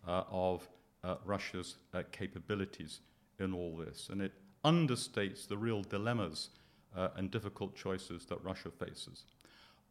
of 0.07 0.67
uh, 1.03 1.15
Russia's 1.23 1.77
uh, 1.93 2.01
capabilities 2.11 3.01
in 3.39 3.53
all 3.53 3.77
this. 3.77 4.09
And 4.11 4.21
it 4.21 4.33
understates 4.63 5.47
the 5.47 5.57
real 5.57 5.83
dilemmas 5.83 6.49
uh, 6.95 7.09
and 7.15 7.29
difficult 7.29 7.75
choices 7.75 8.25
that 8.25 8.43
Russia 8.43 8.71
faces. 8.71 9.25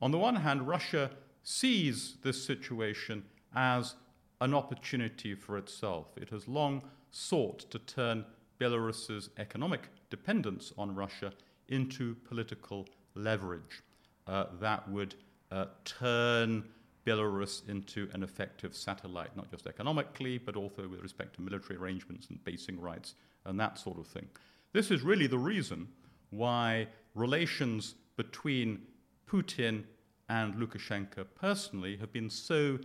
On 0.03 0.11
the 0.11 0.19
one 0.19 0.37
hand, 0.37 0.67
Russia 0.67 1.11
sees 1.45 2.17
this 2.23 2.45
situation 2.45 3.23
as 3.55 3.95
an 4.41 4.53
opportunity 4.53 5.35
for 5.35 5.57
itself. 5.57 6.09
It 6.17 6.31
has 6.31 6.49
long 6.49 6.83
sought 7.13 7.71
to 7.71 7.79
turn 7.79 8.25
Belarus's 8.59 9.31
economic 9.39 9.89
dependence 10.11 10.73
on 10.77 10.95
Russia 10.95 11.33
into 11.69 12.15
political 12.27 12.87
leverage 13.15 13.83
uh, 14.27 14.47
that 14.61 14.89
would 14.89 15.15
uh, 15.51 15.67
turn 15.85 16.65
Belarus 17.07 17.69
into 17.69 18.09
an 18.13 18.23
effective 18.23 18.75
satellite, 18.75 19.37
not 19.37 19.51
just 19.51 19.67
economically, 19.67 20.39
but 20.39 20.57
also 20.57 20.89
with 20.89 21.03
respect 21.03 21.37
to 21.37 21.43
military 21.43 21.79
arrangements 21.79 22.29
and 22.29 22.43
basing 22.45 22.81
rights 22.81 23.15
and 23.45 23.61
that 23.61 23.79
sort 23.79 23.99
of 23.99 24.07
thing. 24.07 24.27
This 24.73 24.91
is 24.91 25.03
really 25.03 25.27
the 25.27 25.39
reason 25.39 25.89
why 26.31 26.89
relations 27.15 27.95
between 28.17 28.81
Putin 29.29 29.85
and 30.29 30.55
Lukashenko 30.55 31.27
personally 31.35 31.97
have 31.99 32.13
been 32.13 32.31
so 32.31 32.79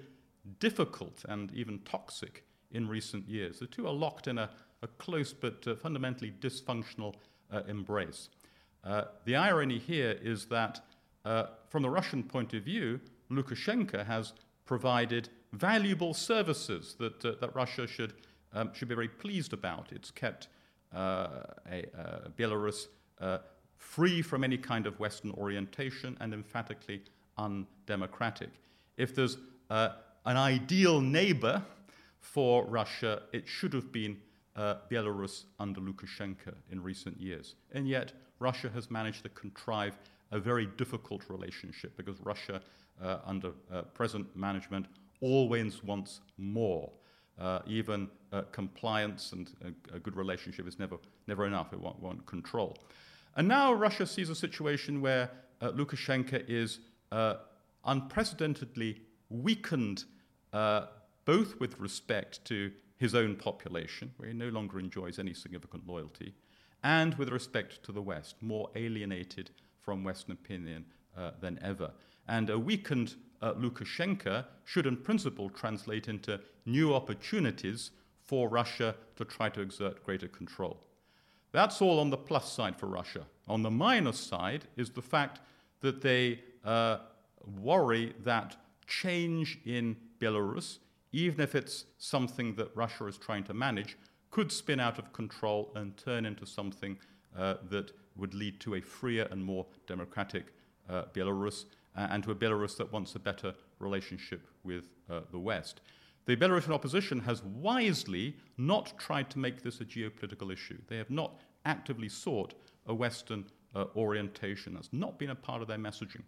difficult 0.59 1.23
and 1.29 1.51
even 1.53 1.79
toxic 1.79 2.43
in 2.71 2.87
recent 2.87 3.27
years. 3.27 3.59
The 3.59 3.67
two 3.67 3.87
are 3.87 3.93
locked 3.93 4.27
in 4.27 4.37
a, 4.37 4.49
a 4.81 4.87
close 4.87 5.33
but 5.33 5.65
uh, 5.65 5.75
fundamentally 5.75 6.33
dysfunctional 6.41 7.15
uh, 7.51 7.61
embrace. 7.67 8.29
Uh, 8.83 9.03
the 9.25 9.35
irony 9.35 9.77
here 9.77 10.17
is 10.21 10.45
that, 10.45 10.81
uh, 11.25 11.45
from 11.69 11.83
the 11.83 11.89
Russian 11.89 12.23
point 12.23 12.53
of 12.53 12.63
view, 12.63 12.99
Lukashenko 13.29 14.05
has 14.05 14.33
provided 14.65 15.29
valuable 15.53 16.13
services 16.13 16.95
that, 16.99 17.23
uh, 17.25 17.33
that 17.41 17.53
Russia 17.55 17.87
should, 17.87 18.13
um, 18.53 18.71
should 18.73 18.87
be 18.87 18.95
very 18.95 19.07
pleased 19.07 19.53
about. 19.53 19.91
It's 19.91 20.11
kept 20.11 20.47
uh, 20.93 21.43
a, 21.69 21.85
uh, 21.97 22.29
Belarus 22.37 22.87
free 23.77 24.21
from 24.21 24.43
any 24.43 24.57
kind 24.57 24.85
of 24.85 24.99
Western 24.99 25.31
orientation 25.31 26.17
and 26.19 26.33
emphatically 26.33 27.01
undemocratic. 27.37 28.49
If 28.97 29.15
there's 29.15 29.37
an 29.69 29.93
ideal 30.25 30.99
neighbor 30.99 31.63
for 32.19 32.65
Russia, 32.65 33.23
it 33.31 33.47
should 33.47 33.73
have 33.73 33.91
been 33.91 34.17
Belarus 34.57 35.45
under 35.59 35.79
Lukashenko 35.79 36.53
in 36.71 36.83
recent 36.83 37.21
years. 37.21 37.55
And 37.71 37.87
yet, 37.87 38.11
Russia 38.39 38.69
has 38.73 38.89
managed 38.89 39.23
to 39.23 39.29
contrive 39.29 39.97
a 40.31 40.39
very 40.39 40.67
difficult 40.77 41.23
relationship 41.29 41.95
because 41.97 42.19
Russia 42.21 42.61
uh, 43.01 43.17
under 43.25 43.51
uh, 43.71 43.81
present 43.93 44.27
management 44.35 44.85
always 45.21 45.83
wants 45.83 46.21
more. 46.37 46.89
Uh, 47.39 47.59
even 47.65 48.09
compliance 48.51 49.31
and 49.31 49.51
a, 49.63 49.95
a, 49.95 49.99
good 49.99 50.15
relationship 50.17 50.67
is 50.67 50.77
never, 50.77 50.97
never 51.25 51.47
enough. 51.47 51.71
It 51.71 51.79
won't, 51.79 51.97
won't 52.01 52.25
control. 52.25 52.77
And 53.37 53.47
now 53.47 53.71
Russia 53.71 54.05
sees 54.05 54.29
a 54.29 54.35
situation 54.35 54.99
where 54.99 55.31
Lukashenko 55.61 56.43
is 56.49 56.79
unprecedentedly 57.85 59.01
weakened 59.29 60.03
uh, 60.53 60.87
both 61.25 61.59
with 61.59 61.79
respect 61.79 62.43
to 62.45 62.71
his 62.97 63.15
own 63.15 63.35
population, 63.35 64.11
where 64.17 64.29
he 64.29 64.33
no 64.35 64.49
longer 64.49 64.79
enjoys 64.79 65.19
any 65.19 65.33
significant 65.33 65.87
loyalty, 65.87 66.33
and 66.83 67.15
with 67.15 67.29
respect 67.29 67.83
to 67.83 67.91
the 67.91 68.01
West, 68.01 68.35
more 68.41 68.69
alienated 68.75 69.51
from 69.81 70.03
Western 70.03 70.33
opinion 70.33 70.85
uh, 71.17 71.31
than 71.41 71.59
ever. 71.61 71.91
And 72.27 72.49
a 72.49 72.59
weakened 72.59 73.15
uh, 73.41 73.53
Lukashenko 73.53 74.45
should, 74.65 74.85
in 74.85 74.97
principle, 74.97 75.49
translate 75.49 76.07
into 76.07 76.39
new 76.65 76.93
opportunities 76.93 77.91
for 78.23 78.47
Russia 78.47 78.95
to 79.15 79.25
try 79.25 79.49
to 79.49 79.61
exert 79.61 80.03
greater 80.05 80.27
control. 80.27 80.77
That's 81.51 81.81
all 81.81 81.99
on 81.99 82.09
the 82.09 82.17
plus 82.17 82.51
side 82.51 82.77
for 82.77 82.85
Russia. 82.85 83.25
On 83.47 83.63
the 83.63 83.71
minus 83.71 84.19
side 84.19 84.65
is 84.77 84.91
the 84.91 85.01
fact 85.01 85.39
that 85.81 86.01
they 86.01 86.41
uh, 86.63 86.97
worry 87.59 88.13
that 88.23 88.55
change 88.85 89.59
in 89.65 89.95
Belarus, 90.19 90.77
even 91.11 91.41
if 91.41 91.55
it's 91.55 91.85
something 91.97 92.53
that 92.55 92.75
Russia 92.75 93.07
is 93.07 93.17
trying 93.17 93.43
to 93.45 93.53
manage, 93.53 93.97
could 94.31 94.51
spin 94.51 94.79
out 94.79 94.99
of 94.99 95.11
control 95.13 95.71
and 95.75 95.97
turn 95.97 96.25
into 96.25 96.45
something 96.45 96.97
uh, 97.37 97.55
that 97.69 97.91
would 98.15 98.33
lead 98.33 98.59
to 98.59 98.75
a 98.75 98.81
freer 98.81 99.27
and 99.31 99.43
more 99.43 99.65
democratic 99.87 100.53
uh, 100.89 101.03
Belarus 101.13 101.65
uh, 101.95 102.07
and 102.11 102.23
to 102.23 102.31
a 102.31 102.35
Belarus 102.35 102.77
that 102.77 102.91
wants 102.91 103.15
a 103.15 103.19
better 103.19 103.53
relationship 103.79 104.47
with 104.63 104.89
uh, 105.09 105.21
the 105.31 105.39
West. 105.39 105.81
The 106.25 106.35
Belarusian 106.35 106.71
opposition 106.73 107.19
has 107.21 107.43
wisely 107.43 108.35
not 108.57 108.93
tried 108.99 109.29
to 109.31 109.39
make 109.39 109.63
this 109.63 109.81
a 109.81 109.85
geopolitical 109.85 110.53
issue. 110.53 110.77
They 110.87 110.97
have 110.97 111.09
not 111.09 111.39
actively 111.65 112.09
sought 112.09 112.53
a 112.85 112.93
Western 112.93 113.45
uh, 113.75 113.85
orientation. 113.95 114.73
That's 114.73 114.93
not 114.93 115.17
been 115.17 115.31
a 115.31 115.35
part 115.35 115.61
of 115.61 115.67
their 115.67 115.77
messaging. 115.77 116.21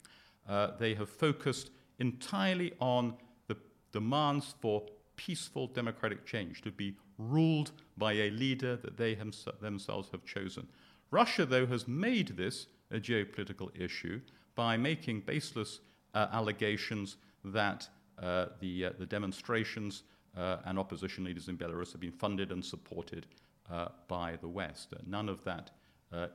Uh, 0.48 0.72
they 0.80 0.96
have 0.96 1.10
focused 1.10 1.70
entirely 2.00 2.74
on 2.80 3.14
the 3.48 3.58
demands 3.92 4.56
for 4.60 4.84
peaceful 5.16 5.68
democratic 5.68 6.26
change, 6.26 6.62
to 6.62 6.72
be 6.72 6.96
ruled 7.30 7.72
by 7.98 8.14
a 8.14 8.30
leader 8.32 8.76
that 8.78 8.98
they 8.98 9.18
themselves 9.62 10.10
have 10.12 10.26
chosen. 10.26 10.68
Russia, 11.12 11.46
though, 11.46 11.66
has 11.66 11.88
made 11.88 12.30
this 12.38 12.68
a 12.90 13.00
geopolitical 13.00 13.70
issue 13.80 14.22
by 14.56 14.78
making 14.78 15.22
baseless 15.22 15.80
uh, 16.14 16.28
allegations 16.32 17.18
that 17.44 17.88
uh, 18.22 18.48
the, 18.60 18.86
uh, 18.86 18.90
the 19.00 19.06
demonstrations 19.06 20.04
uh, 20.38 20.58
and 20.66 20.78
opposition 20.78 21.24
leaders 21.24 21.48
in 21.48 21.58
Belarus 21.58 21.92
have 21.92 22.02
been 22.02 22.12
funded 22.12 22.52
and 22.52 22.64
supported 22.64 23.26
uh, 23.72 23.88
by 24.08 24.38
the 24.42 24.48
West. 24.48 24.94
none 25.06 25.30
of 25.30 25.44
that 25.44 25.72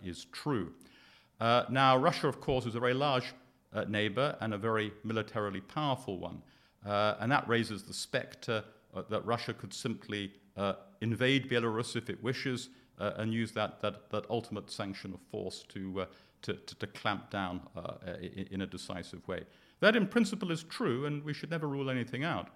is 0.03 0.25
true. 0.33 0.73
now, 1.41 1.97
Russia, 1.97 2.29
of 2.29 2.41
course, 2.41 2.65
is 2.65 2.75
a 2.75 2.81
very 2.81 2.95
large 2.95 3.35
neighbor 3.89 4.37
and 4.41 4.55
a 4.55 4.59
very 4.59 4.91
militarily 5.05 5.61
powerful 5.61 6.19
one. 6.19 6.43
and 7.21 7.31
that 7.31 7.47
raises 7.47 7.83
the 7.83 7.93
specter 7.93 8.65
that 9.11 9.25
Russia 9.27 9.53
could 9.53 9.75
simply 9.75 10.33
invade 11.01 11.51
Belarus 11.51 11.97
if 11.97 12.09
it 12.09 12.23
wishes 12.23 12.71
uh, 12.99 13.13
and 13.17 13.33
use 13.33 13.53
that, 13.53 13.81
that, 13.81 14.11
that 14.11 14.25
ultimate 14.31 14.71
sanction 14.71 15.13
of 15.13 15.21
force 15.31 15.65
to, 15.69 16.03
uh, 16.03 16.07
to, 16.43 16.55
to, 16.55 16.75
to, 16.77 16.87
clamp 16.87 17.31
down 17.31 17.61
uh, 17.77 17.95
in, 18.21 18.49
in, 18.53 18.61
a 18.63 18.67
decisive 18.67 19.27
way. 19.29 19.45
That, 19.81 19.97
in 19.97 20.07
principle, 20.07 20.51
is 20.51 20.63
true, 20.63 21.07
and 21.07 21.23
we 21.23 21.35
should 21.35 21.51
never 21.51 21.69
rule 21.69 21.91
anything 21.91 22.25
out. 22.25 22.49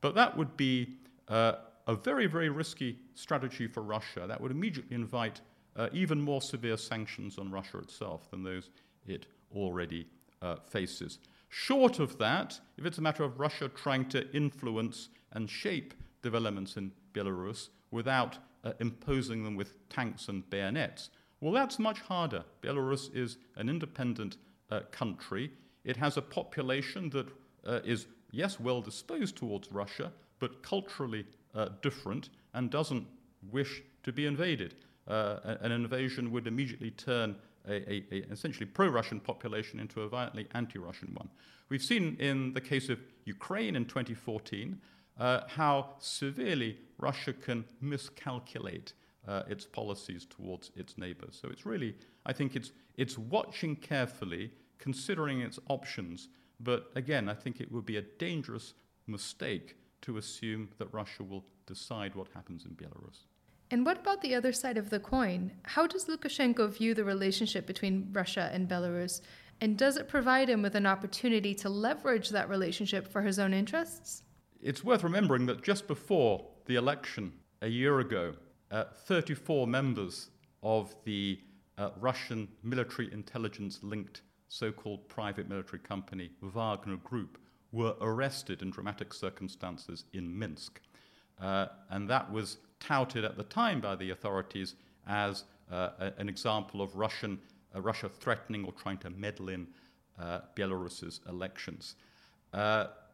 But 0.00 0.14
that 0.14 0.36
would 0.36 0.56
be 0.56 0.96
uh, 1.28 1.52
a 1.86 1.94
very, 1.94 2.26
very 2.26 2.50
risky 2.50 2.98
strategy 3.14 3.66
for 3.66 3.82
Russia. 3.82 4.26
That 4.26 4.40
would 4.40 4.50
immediately 4.50 4.94
invite 4.94 5.40
uh, 5.76 5.88
even 5.92 6.20
more 6.20 6.42
severe 6.42 6.76
sanctions 6.76 7.38
on 7.38 7.50
Russia 7.50 7.78
itself 7.78 8.30
than 8.30 8.42
those 8.42 8.70
it 9.06 9.26
already 9.54 10.06
uh, 10.42 10.56
faces. 10.66 11.18
Short 11.48 11.98
of 11.98 12.18
that, 12.18 12.60
if 12.76 12.84
it's 12.84 12.98
a 12.98 13.02
matter 13.02 13.24
of 13.24 13.40
Russia 13.40 13.70
trying 13.70 14.06
to 14.10 14.30
influence 14.36 15.08
and 15.32 15.48
shape 15.48 15.94
developments 16.20 16.76
in 16.76 16.92
Belarus 17.18 17.68
without 17.90 18.38
uh, 18.64 18.72
imposing 18.80 19.44
them 19.44 19.56
with 19.56 19.88
tanks 19.88 20.28
and 20.28 20.48
bayonets. 20.50 21.10
Well, 21.40 21.52
that's 21.52 21.78
much 21.78 22.00
harder. 22.00 22.44
Belarus 22.62 23.14
is 23.14 23.38
an 23.56 23.68
independent 23.68 24.36
uh, 24.70 24.80
country. 24.90 25.52
It 25.84 25.96
has 25.96 26.16
a 26.16 26.22
population 26.22 27.10
that 27.10 27.28
uh, 27.66 27.80
is, 27.84 28.06
yes, 28.30 28.58
well 28.60 28.80
disposed 28.80 29.36
towards 29.36 29.72
Russia, 29.72 30.12
but 30.38 30.62
culturally 30.62 31.24
uh, 31.54 31.68
different 31.82 32.30
and 32.54 32.70
doesn't 32.70 33.06
wish 33.50 33.82
to 34.02 34.12
be 34.12 34.26
invaded. 34.26 34.74
Uh, 35.06 35.56
an 35.60 35.72
invasion 35.72 36.30
would 36.32 36.46
immediately 36.46 36.90
turn 36.90 37.34
a, 37.66 37.92
a, 37.92 38.04
a 38.10 38.16
essentially 38.30 38.66
pro 38.66 38.88
Russian 38.88 39.20
population 39.20 39.80
into 39.80 40.02
a 40.02 40.08
violently 40.08 40.46
anti 40.54 40.78
Russian 40.78 41.14
one. 41.14 41.28
We've 41.68 41.82
seen 41.82 42.16
in 42.18 42.52
the 42.52 42.60
case 42.60 42.88
of 42.88 42.98
Ukraine 43.24 43.76
in 43.76 43.84
2014 43.84 44.80
uh, 45.18 45.40
how 45.48 45.94
severely 45.98 46.78
Russia 46.98 47.32
can 47.32 47.64
miscalculate 47.80 48.92
uh, 49.26 49.42
its 49.48 49.66
policies 49.66 50.24
towards 50.24 50.70
its 50.74 50.96
neighbors. 50.96 51.38
So 51.40 51.48
it's 51.48 51.66
really, 51.66 51.94
I 52.24 52.32
think 52.32 52.56
it's, 52.56 52.72
it's 52.96 53.18
watching 53.18 53.76
carefully, 53.76 54.52
considering 54.78 55.40
its 55.40 55.58
options, 55.68 56.28
but 56.60 56.90
again, 56.94 57.28
I 57.28 57.34
think 57.34 57.60
it 57.60 57.70
would 57.70 57.86
be 57.86 57.96
a 57.96 58.02
dangerous 58.02 58.74
mistake 59.06 59.76
to 60.02 60.16
assume 60.16 60.70
that 60.78 60.92
Russia 60.92 61.22
will 61.22 61.44
decide 61.66 62.14
what 62.14 62.28
happens 62.34 62.64
in 62.64 62.72
Belarus. 62.72 63.24
And 63.70 63.84
what 63.84 63.98
about 63.98 64.22
the 64.22 64.34
other 64.34 64.52
side 64.52 64.78
of 64.78 64.88
the 64.88 64.98
coin? 64.98 65.52
How 65.64 65.86
does 65.86 66.06
Lukashenko 66.06 66.70
view 66.70 66.94
the 66.94 67.04
relationship 67.04 67.66
between 67.66 68.08
Russia 68.12 68.48
and 68.52 68.68
Belarus? 68.68 69.20
And 69.60 69.76
does 69.76 69.96
it 69.96 70.08
provide 70.08 70.48
him 70.48 70.62
with 70.62 70.74
an 70.74 70.86
opportunity 70.86 71.54
to 71.56 71.68
leverage 71.68 72.30
that 72.30 72.48
relationship 72.48 73.06
for 73.06 73.22
his 73.22 73.38
own 73.38 73.52
interests? 73.52 74.22
It's 74.60 74.82
worth 74.82 75.04
remembering 75.04 75.46
that 75.46 75.62
just 75.62 75.86
before 75.86 76.44
the 76.66 76.74
election 76.74 77.32
a 77.62 77.68
year 77.68 78.00
ago, 78.00 78.34
uh, 78.72 78.84
34 79.06 79.68
members 79.68 80.30
of 80.64 80.94
the 81.04 81.38
uh, 81.78 81.90
Russian 82.00 82.48
military 82.64 83.12
intelligence 83.12 83.78
linked 83.82 84.22
so 84.48 84.72
called 84.72 85.08
private 85.08 85.48
military 85.48 85.78
company 85.78 86.30
Wagner 86.42 86.96
Group 86.96 87.38
were 87.70 87.94
arrested 88.00 88.60
in 88.60 88.70
dramatic 88.70 89.14
circumstances 89.14 90.04
in 90.12 90.36
Minsk. 90.36 90.80
Uh, 91.40 91.66
and 91.90 92.10
that 92.10 92.32
was 92.32 92.58
touted 92.80 93.24
at 93.24 93.36
the 93.36 93.44
time 93.44 93.80
by 93.80 93.94
the 93.94 94.10
authorities 94.10 94.74
as 95.06 95.44
uh, 95.70 95.90
a, 96.00 96.12
an 96.18 96.28
example 96.28 96.82
of 96.82 96.96
Russian, 96.96 97.38
uh, 97.76 97.80
Russia 97.80 98.08
threatening 98.08 98.64
or 98.64 98.72
trying 98.72 98.98
to 98.98 99.10
meddle 99.10 99.50
in 99.50 99.68
uh, 100.18 100.40
Belarus's 100.56 101.20
elections. 101.28 101.94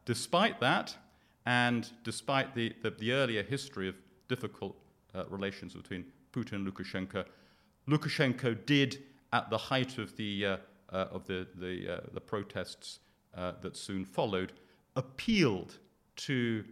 despite 0.07 0.59
that, 0.61 0.97
and 1.47 1.91
despite 2.05 2.55
the, 2.55 2.73
the, 2.83 2.91
the 2.91 3.13
earlier 3.13 3.43
history 3.43 3.89
of 3.89 3.95
difficult 4.29 4.77
uh, 5.15 5.25
relations 5.29 5.75
between 5.75 6.05
Putin 6.33 6.55
and 6.55 6.67
Lukashenko, 6.73 7.25
Lukashenko 7.89 8.65
did, 8.65 9.03
at 9.33 9.51
the 9.51 9.59
height 9.59 9.99
of 9.99 10.17
the, 10.17 10.47
uh, 10.47 10.57
uh, 10.93 11.07
of 11.13 11.27
the, 11.27 11.47
the, 11.57 11.97
uh, 11.97 12.01
the 12.13 12.21
protests 12.21 13.01
uh, 13.37 13.53
that 13.61 13.77
soon 13.77 14.05
followed, 14.05 14.53
appealed 14.97 15.79
to 16.17 16.65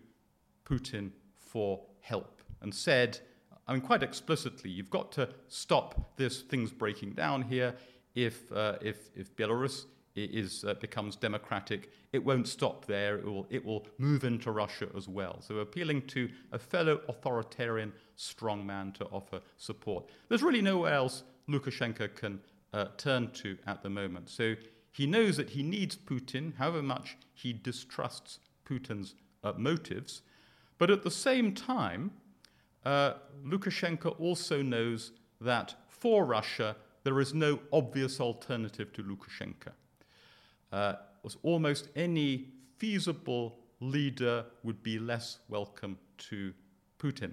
Putin 0.64 1.10
for 1.36 1.80
help 2.00 2.40
and 2.62 2.74
said, 2.74 3.18
I 3.66 3.72
mean, 3.72 3.82
quite 3.82 4.02
explicitly, 4.02 4.70
you've 4.70 4.90
got 4.90 5.12
to 5.12 5.28
stop 5.48 6.16
this 6.16 6.40
things 6.40 6.72
breaking 6.72 7.12
down 7.12 7.42
here. 7.42 7.74
If, 8.14 8.50
uh, 8.52 8.76
if, 8.80 9.10
if 9.14 9.34
Belarus 9.36 9.86
is, 10.14 10.64
becomes 10.80 11.16
democratic, 11.16 11.90
it 12.12 12.24
won't 12.24 12.46
stop 12.46 12.86
there. 12.86 13.16
It 13.16 13.24
will, 13.24 13.46
it 13.50 13.64
will 13.64 13.86
move 13.98 14.24
into 14.24 14.50
Russia 14.50 14.88
as 14.96 15.08
well. 15.08 15.40
So, 15.40 15.56
appealing 15.56 16.02
to 16.08 16.28
a 16.52 16.58
fellow 16.58 17.00
authoritarian 17.08 17.92
strongman 18.16 18.94
to 18.94 19.06
offer 19.06 19.40
support. 19.56 20.08
There's 20.28 20.42
really 20.42 20.62
nowhere 20.62 20.92
else 20.92 21.22
Lukashenko 21.48 22.14
can 22.14 22.40
uh, 22.72 22.86
turn 22.96 23.30
to 23.32 23.56
at 23.66 23.82
the 23.82 23.90
moment. 23.90 24.28
So, 24.28 24.54
he 24.92 25.06
knows 25.06 25.38
that 25.38 25.50
he 25.50 25.62
needs 25.62 25.96
Putin, 25.96 26.54
however 26.56 26.82
much 26.82 27.16
he 27.32 27.54
distrusts 27.54 28.40
Putin's 28.68 29.14
uh, 29.42 29.54
motives. 29.56 30.20
But 30.76 30.90
at 30.90 31.02
the 31.02 31.10
same 31.10 31.54
time, 31.54 32.10
uh, 32.84 33.14
Lukashenko 33.44 34.20
also 34.20 34.60
knows 34.60 35.12
that 35.40 35.74
for 35.88 36.26
Russia, 36.26 36.76
there 37.04 37.20
is 37.20 37.32
no 37.32 37.60
obvious 37.72 38.20
alternative 38.20 38.92
to 38.92 39.02
Lukashenko 39.02 39.72
uh, 40.72 40.94
almost 41.42 41.88
any 41.96 42.48
feasible 42.78 43.58
leader 43.80 44.44
would 44.62 44.82
be 44.82 44.98
less 44.98 45.38
welcome 45.48 45.98
to 46.18 46.52
Putin, 46.98 47.32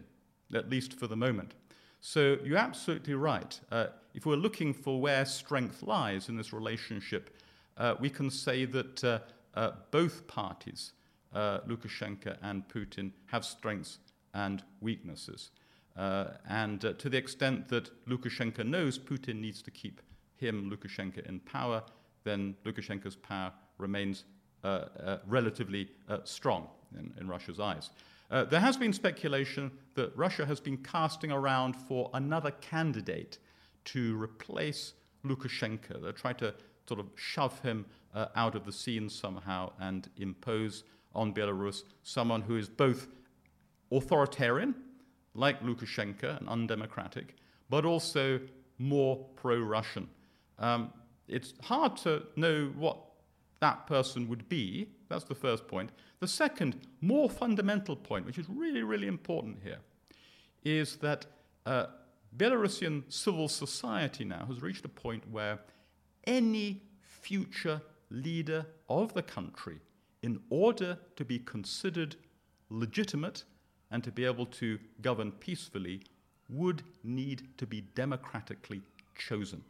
at 0.53 0.69
least 0.69 0.93
for 0.93 1.07
the 1.07 1.15
moment. 1.15 1.53
So 2.01 2.37
you're 2.43 2.57
absolutely 2.57 3.13
right. 3.13 3.59
Uh, 3.71 3.87
if 4.13 4.25
we're 4.25 4.35
looking 4.35 4.73
for 4.73 5.01
where 5.01 5.25
strength 5.25 5.83
lies 5.83 6.29
in 6.29 6.37
this 6.37 6.53
relationship, 6.53 7.35
uh, 7.77 7.95
we 7.99 8.09
can 8.09 8.29
say 8.29 8.65
that 8.65 9.03
uh, 9.03 9.19
uh 9.55 9.71
both 9.91 10.27
parties, 10.27 10.93
uh, 11.33 11.59
Lukashenko 11.67 12.37
and 12.41 12.67
Putin, 12.67 13.11
have 13.27 13.45
strengths 13.45 13.99
and 14.33 14.63
weaknesses. 14.81 15.51
Uh, 15.97 16.31
and 16.47 16.81
to 16.81 17.09
the 17.09 17.17
extent 17.17 17.67
that 17.67 17.89
Lukashenko 18.07 18.65
knows 18.65 18.97
Putin 18.97 19.41
needs 19.41 19.61
to 19.61 19.71
keep 19.71 20.01
him, 20.37 20.71
Lukashenko, 20.71 21.27
in 21.27 21.39
power, 21.41 21.83
then 22.23 22.55
Lukashenko's 22.63 23.15
power 23.15 23.51
remains 23.79 24.25
uh, 24.63 24.67
uh, 24.67 25.17
relatively 25.27 25.89
uh, 26.07 26.19
strong 26.23 26.67
in, 26.97 27.13
in, 27.19 27.27
Russia's 27.27 27.59
eyes. 27.59 27.89
There 28.29 28.59
has 28.59 28.77
been 28.77 28.93
speculation 28.93 29.71
that 29.95 30.15
Russia 30.15 30.45
has 30.45 30.59
been 30.59 30.77
casting 30.77 31.31
around 31.31 31.75
for 31.75 32.11
another 32.13 32.51
candidate 32.51 33.39
to 33.85 34.21
replace 34.21 34.93
Lukashenko. 35.25 36.01
They're 36.01 36.11
trying 36.11 36.35
to 36.35 36.53
sort 36.87 36.99
of 36.99 37.07
shove 37.15 37.59
him 37.61 37.85
uh, 38.13 38.27
out 38.35 38.55
of 38.55 38.65
the 38.65 38.71
scene 38.71 39.09
somehow 39.09 39.71
and 39.79 40.09
impose 40.17 40.83
on 41.15 41.33
Belarus 41.33 41.83
someone 42.03 42.41
who 42.41 42.57
is 42.57 42.69
both 42.69 43.07
authoritarian, 43.91 44.75
like 45.33 45.61
Lukashenko 45.61 46.37
and 46.37 46.49
undemocratic, 46.49 47.35
but 47.69 47.85
also 47.85 48.39
more 48.77 49.17
pro 49.35 49.59
Russian. 49.59 50.07
Um, 50.57 50.91
it's 51.27 51.53
hard 51.61 51.97
to 51.97 52.23
know 52.35 52.71
what 52.75 52.97
that 53.59 53.87
person 53.87 54.27
would 54.29 54.47
be. 54.49 54.87
That's 55.09 55.25
the 55.25 55.35
first 55.35 55.67
point. 55.67 55.91
The 56.19 56.27
second, 56.27 56.87
more 57.01 57.29
fundamental 57.29 57.95
point, 57.95 58.25
which 58.25 58.37
is 58.37 58.47
really, 58.49 58.83
really 58.83 59.07
important 59.07 59.59
here, 59.63 59.79
is 60.63 60.97
that 60.97 61.25
uh, 61.65 61.87
Belarusian 62.37 63.03
civil 63.11 63.47
society 63.47 64.23
now 64.23 64.45
has 64.45 64.61
reached 64.61 64.85
a 64.85 64.89
point 64.89 65.23
where 65.29 65.59
any 66.25 66.81
future 67.01 67.81
leader 68.09 68.65
of 68.87 69.13
the 69.13 69.23
country, 69.23 69.79
in 70.21 70.39
order 70.49 70.97
to 71.15 71.25
be 71.25 71.39
considered 71.39 72.15
legitimate 72.69 73.43
and 73.91 74.03
to 74.03 74.11
be 74.11 74.25
able 74.25 74.45
to 74.45 74.77
govern 75.01 75.31
peacefully, 75.31 76.01
would 76.49 76.83
need 77.03 77.47
to 77.57 77.65
be 77.65 77.81
democratically 77.95 78.81
chosen. 79.15 79.63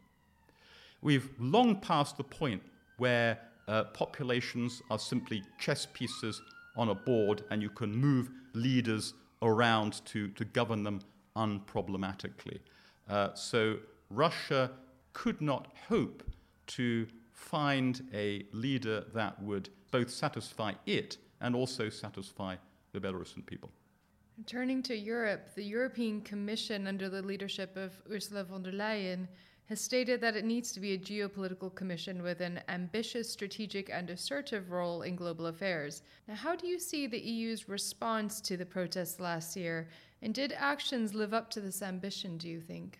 We've 1.02 1.30
long 1.38 1.76
passed 1.80 2.16
the 2.16 2.24
point 2.24 2.62
where 2.98 3.38
uh, 3.70 3.84
populations 3.84 4.82
are 4.90 4.98
simply 4.98 5.44
chess 5.58 5.86
pieces 5.92 6.42
on 6.76 6.88
a 6.88 6.94
board 6.94 7.44
and 7.50 7.62
you 7.62 7.70
can 7.70 7.94
move 7.94 8.28
leaders 8.52 9.14
around 9.42 10.04
to, 10.04 10.28
to 10.28 10.44
govern 10.44 10.82
them 10.82 11.00
unproblematically. 11.36 12.58
Uh, 13.08 13.32
so 13.34 13.76
Russia 14.10 14.72
could 15.12 15.40
not 15.40 15.68
hope 15.88 16.24
to 16.66 17.06
find 17.32 18.02
a 18.12 18.44
leader 18.52 19.04
that 19.14 19.40
would 19.40 19.68
both 19.92 20.10
satisfy 20.10 20.72
it 20.86 21.18
and 21.40 21.54
also 21.54 21.88
satisfy 21.88 22.56
the 22.92 23.00
Belarusian 23.00 23.46
people. 23.46 23.70
Turning 24.46 24.82
to 24.82 24.96
Europe, 24.96 25.54
the 25.54 25.62
European 25.62 26.20
Commission, 26.22 26.86
under 26.88 27.08
the 27.08 27.22
leadership 27.22 27.76
of 27.76 27.92
Ursula 28.10 28.42
von 28.42 28.62
der 28.62 28.72
Leyen, 28.72 29.28
has 29.70 29.80
stated 29.80 30.20
that 30.20 30.34
it 30.34 30.44
needs 30.44 30.72
to 30.72 30.80
be 30.80 30.94
a 30.94 30.98
geopolitical 30.98 31.72
commission 31.72 32.24
with 32.24 32.40
an 32.40 32.60
ambitious, 32.68 33.30
strategic, 33.30 33.88
and 33.88 34.10
assertive 34.10 34.72
role 34.72 35.02
in 35.02 35.14
global 35.14 35.46
affairs. 35.46 36.02
Now, 36.26 36.34
how 36.34 36.56
do 36.56 36.66
you 36.66 36.76
see 36.76 37.06
the 37.06 37.20
EU's 37.20 37.68
response 37.68 38.40
to 38.40 38.56
the 38.56 38.66
protests 38.66 39.20
last 39.20 39.56
year? 39.56 39.88
And 40.22 40.34
did 40.34 40.52
actions 40.58 41.14
live 41.14 41.32
up 41.32 41.50
to 41.50 41.60
this 41.60 41.82
ambition, 41.82 42.36
do 42.36 42.48
you 42.48 42.60
think? 42.60 42.98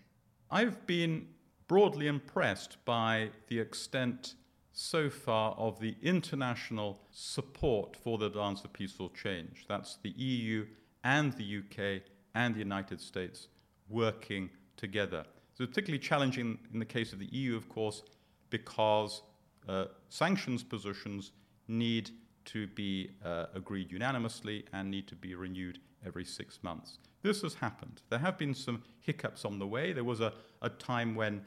I've 0.49 0.87
been 0.87 1.27
broadly 1.67 2.07
impressed 2.07 2.77
by 2.85 3.31
the 3.49 3.59
extent 3.59 4.35
so 4.71 5.09
far 5.09 5.51
of 5.57 5.77
the 5.81 5.97
international 6.01 7.01
support 7.11 7.97
for 7.97 8.17
the 8.17 8.29
dance 8.29 8.63
of 8.63 8.71
peaceful 8.71 9.09
change. 9.09 9.65
That's 9.67 9.97
the 9.97 10.11
EU 10.11 10.67
and 11.03 11.33
the 11.33 11.57
UK 11.57 12.03
and 12.33 12.55
the 12.55 12.59
United 12.59 13.01
States 13.01 13.49
working 13.89 14.49
together. 14.77 15.25
So 15.53 15.65
particularly 15.65 15.99
challenging 15.99 16.57
in 16.73 16.79
the 16.79 16.85
case 16.85 17.13
of 17.13 17.19
the 17.19 17.27
EU, 17.27 17.55
of 17.55 17.67
course, 17.69 18.03
because 18.49 19.21
uh, 19.67 19.85
sanctions 20.09 20.63
positions 20.63 21.31
need 21.67 22.11
to 22.45 22.67
be 22.67 23.11
uh, 23.23 23.45
agreed 23.53 23.91
unanimously 23.91 24.65
and 24.73 24.89
need 24.89 25.07
to 25.07 25.15
be 25.15 25.35
renewed 25.35 25.79
every 26.05 26.25
six 26.25 26.59
months. 26.63 26.97
This 27.21 27.41
has 27.43 27.53
happened. 27.53 28.01
There 28.09 28.19
have 28.19 28.37
been 28.37 28.53
some 28.53 28.83
hiccups 29.01 29.45
on 29.45 29.59
the 29.59 29.67
way. 29.67 29.93
There 29.93 30.03
was 30.03 30.21
a, 30.21 30.33
a 30.61 30.69
time 30.69 31.15
when 31.15 31.41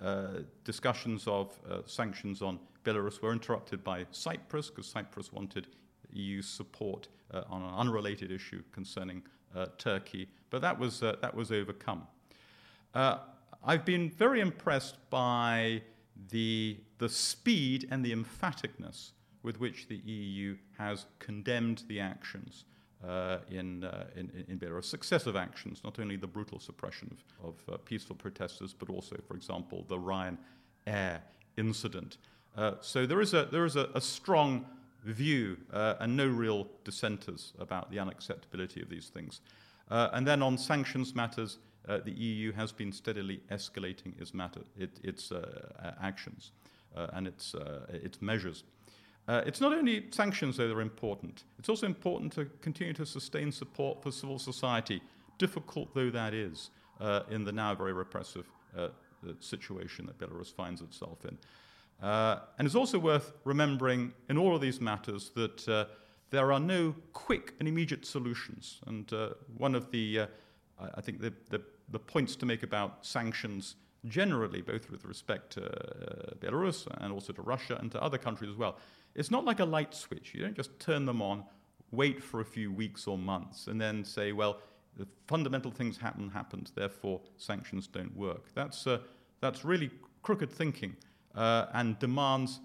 uh, 0.00 0.40
discussions 0.64 1.26
of 1.26 1.58
uh, 1.68 1.80
sanctions 1.84 2.40
on 2.40 2.58
Belarus 2.84 3.20
were 3.20 3.32
interrupted 3.32 3.84
by 3.84 4.06
Cyprus 4.10 4.70
because 4.70 4.86
Cyprus 4.86 5.32
wanted 5.32 5.66
EU 6.12 6.40
support 6.40 7.08
uh, 7.32 7.42
on 7.50 7.62
an 7.62 7.74
unrelated 7.74 8.30
issue 8.30 8.62
concerning 8.72 9.22
uh, 9.54 9.66
Turkey, 9.76 10.28
but 10.50 10.62
that 10.62 10.78
was, 10.78 11.00
that 11.00 11.34
was 11.34 11.52
overcome. 11.52 12.06
I've 13.64 13.84
been 13.84 14.10
very 14.10 14.40
impressed 14.40 14.96
by 15.10 15.82
the, 16.30 16.78
the 16.98 17.08
speed 17.08 17.88
and 17.90 18.04
the 18.04 18.14
emphaticness 18.14 19.10
with 19.42 19.60
which 19.60 19.88
the 19.88 19.96
EU 19.96 20.56
has 20.76 21.06
condemned 21.18 21.84
the 21.88 22.00
actions 22.00 22.64
uh, 23.06 23.38
in, 23.50 23.84
uh, 23.84 24.06
in, 24.16 24.44
in 24.48 24.58
Belarus, 24.58 24.84
successive 24.84 25.36
actions, 25.36 25.80
not 25.84 25.98
only 25.98 26.16
the 26.16 26.26
brutal 26.26 26.58
suppression 26.58 27.16
of, 27.42 27.48
of 27.48 27.74
uh, 27.74 27.76
peaceful 27.78 28.16
protesters, 28.16 28.74
but 28.74 28.90
also, 28.90 29.16
for 29.26 29.34
example, 29.34 29.84
the 29.88 29.98
Ryan 29.98 30.38
Air 30.86 31.22
incident. 31.56 32.18
Uh, 32.56 32.72
so 32.80 33.06
there 33.06 33.20
is 33.20 33.34
a, 33.34 33.44
there 33.52 33.64
is 33.64 33.76
a, 33.76 33.88
a 33.94 34.00
strong 34.00 34.66
view 35.04 35.56
uh, 35.72 35.94
and 36.00 36.16
no 36.16 36.26
real 36.26 36.66
dissenters 36.84 37.52
about 37.58 37.90
the 37.90 37.98
unacceptability 37.98 38.82
of 38.82 38.88
these 38.88 39.08
things. 39.08 39.40
Uh, 39.90 40.08
and 40.12 40.26
then 40.26 40.42
on 40.42 40.58
sanctions 40.58 41.14
matters, 41.14 41.58
uh, 41.88 41.98
the 42.04 42.12
EU 42.12 42.52
has 42.52 42.70
been 42.70 42.92
steadily 42.92 43.40
escalating 43.50 44.20
its, 44.20 44.34
matter, 44.34 44.60
it, 44.76 45.00
its 45.02 45.32
uh, 45.32 45.94
actions 46.00 46.52
uh, 46.96 47.08
and 47.14 47.26
its, 47.26 47.54
uh, 47.54 47.86
its 47.90 48.20
measures. 48.20 48.64
Uh, 49.26 49.42
it's 49.46 49.60
not 49.60 49.72
only 49.72 50.06
sanctions, 50.10 50.56
though, 50.56 50.68
that 50.68 50.76
are 50.76 50.80
important. 50.80 51.44
It's 51.58 51.68
also 51.68 51.86
important 51.86 52.32
to 52.34 52.46
continue 52.62 52.94
to 52.94 53.04
sustain 53.04 53.52
support 53.52 54.02
for 54.02 54.10
civil 54.10 54.38
society, 54.38 55.02
difficult 55.38 55.94
though 55.94 56.10
that 56.10 56.34
is 56.34 56.70
in 57.30 57.44
the 57.44 57.52
now 57.52 57.74
very 57.74 57.92
repressive 57.92 58.46
situation 59.40 60.06
that 60.06 60.18
Belarus 60.18 60.52
finds 60.52 60.80
itself 60.80 61.24
in. 61.24 61.36
Uh, 62.02 62.40
and 62.58 62.66
it's 62.66 62.76
also 62.76 62.98
worth 62.98 63.32
remembering 63.44 64.12
in 64.28 64.38
all 64.38 64.54
of 64.54 64.60
these 64.60 64.80
matters 64.80 65.30
that 65.34 65.68
uh, 65.68 65.84
there 66.30 66.52
are 66.52 66.60
no 66.60 66.94
quick 67.12 67.54
and 67.58 67.68
immediate 67.68 68.06
solutions. 68.06 68.80
And 68.86 69.12
uh, 69.12 69.30
one 69.56 69.74
of 69.74 69.90
the, 69.90 70.26
I 70.78 71.00
think, 71.00 71.20
the, 71.20 71.32
the, 71.50 71.60
the 71.90 71.98
points 71.98 72.36
to 72.36 72.46
make 72.46 72.62
about 72.62 73.04
sanctions 73.04 73.76
generally, 74.06 74.60
both 74.60 74.90
with 74.90 75.04
respect 75.04 75.52
to 75.54 75.64
uh, 75.64 76.34
Belarus 76.40 76.86
and 77.00 77.12
also 77.12 77.32
to 77.32 77.42
Russia 77.42 77.76
and 77.80 77.90
to 77.92 78.02
other 78.02 78.18
countries 78.18 78.50
as 78.50 78.56
well. 78.56 78.76
It's 79.14 79.30
not 79.30 79.44
like 79.44 79.60
a 79.60 79.64
light 79.64 79.94
switch. 79.94 80.34
You 80.34 80.42
don't 80.42 80.56
just 80.56 80.78
turn 80.78 81.04
them 81.04 81.20
on, 81.20 81.44
wait 81.90 82.22
for 82.22 82.40
a 82.40 82.44
few 82.44 82.72
weeks 82.72 83.06
or 83.06 83.18
months, 83.18 83.66
and 83.66 83.80
then 83.80 84.04
say, 84.04 84.32
well, 84.32 84.58
the 84.96 85.06
fundamental 85.26 85.70
things 85.70 85.96
happen, 85.98 86.28
happened, 86.30 86.70
therefore 86.74 87.20
sanctions 87.36 87.86
don't 87.86 88.16
work. 88.16 88.52
That's, 88.54 88.86
uh, 88.86 88.98
that's 89.40 89.64
really 89.64 89.90
crooked 90.22 90.50
thinking 90.50 90.96
uh, 91.34 91.66
and 91.72 91.98
demands 91.98 92.60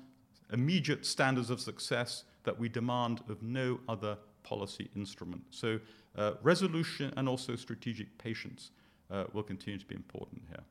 immediate 0.51 1.05
standards 1.05 1.49
of 1.49 1.59
success 1.59 2.23
that 2.43 2.59
we 2.59 2.69
demand 2.69 3.21
of 3.29 3.41
no 3.41 3.79
other 3.87 4.17
policy 4.43 4.89
instrument. 4.95 5.43
So, 5.49 5.79
uh, 6.15 6.33
resolution 6.43 7.13
and 7.17 7.27
also 7.27 7.55
strategic 7.55 8.17
patience 8.17 8.71
uh, 9.13 9.25
will 9.33 9.43
continue 9.43 9.79
to 9.79 9.85
be 9.85 9.95
important 9.95 10.41
here. 10.49 10.63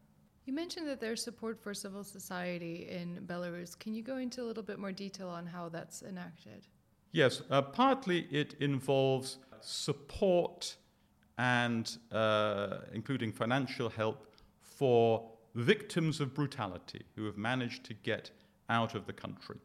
You 0.44 0.52
mentioned 0.52 0.88
that 0.88 1.00
there's 1.00 1.22
support 1.22 1.60
for 1.62 1.72
civil 1.72 2.02
society 2.02 2.88
in 2.90 3.24
Belarus. 3.26 3.78
Can 3.78 3.94
you 3.94 4.02
go 4.02 4.16
into 4.16 4.42
a 4.42 4.44
little 4.44 4.62
bit 4.62 4.78
more 4.78 4.90
detail 4.90 5.28
on 5.28 5.46
how 5.46 5.68
that's 5.68 6.02
enacted? 6.02 6.66
Yes, 7.12 7.42
uh, 7.50 7.62
partly 7.62 8.26
it 8.30 8.54
involves 8.58 9.38
support 9.60 10.76
and 11.38 11.96
uh, 12.10 12.78
including 12.92 13.32
financial 13.32 13.88
help 13.88 14.34
for 14.60 15.30
victims 15.54 16.20
of 16.20 16.34
brutality 16.34 17.04
who 17.14 17.24
have 17.26 17.36
managed 17.36 17.84
to 17.84 17.94
get 17.94 18.30
out 18.68 18.94
of 18.94 19.06
the 19.06 19.12
country 19.12 19.58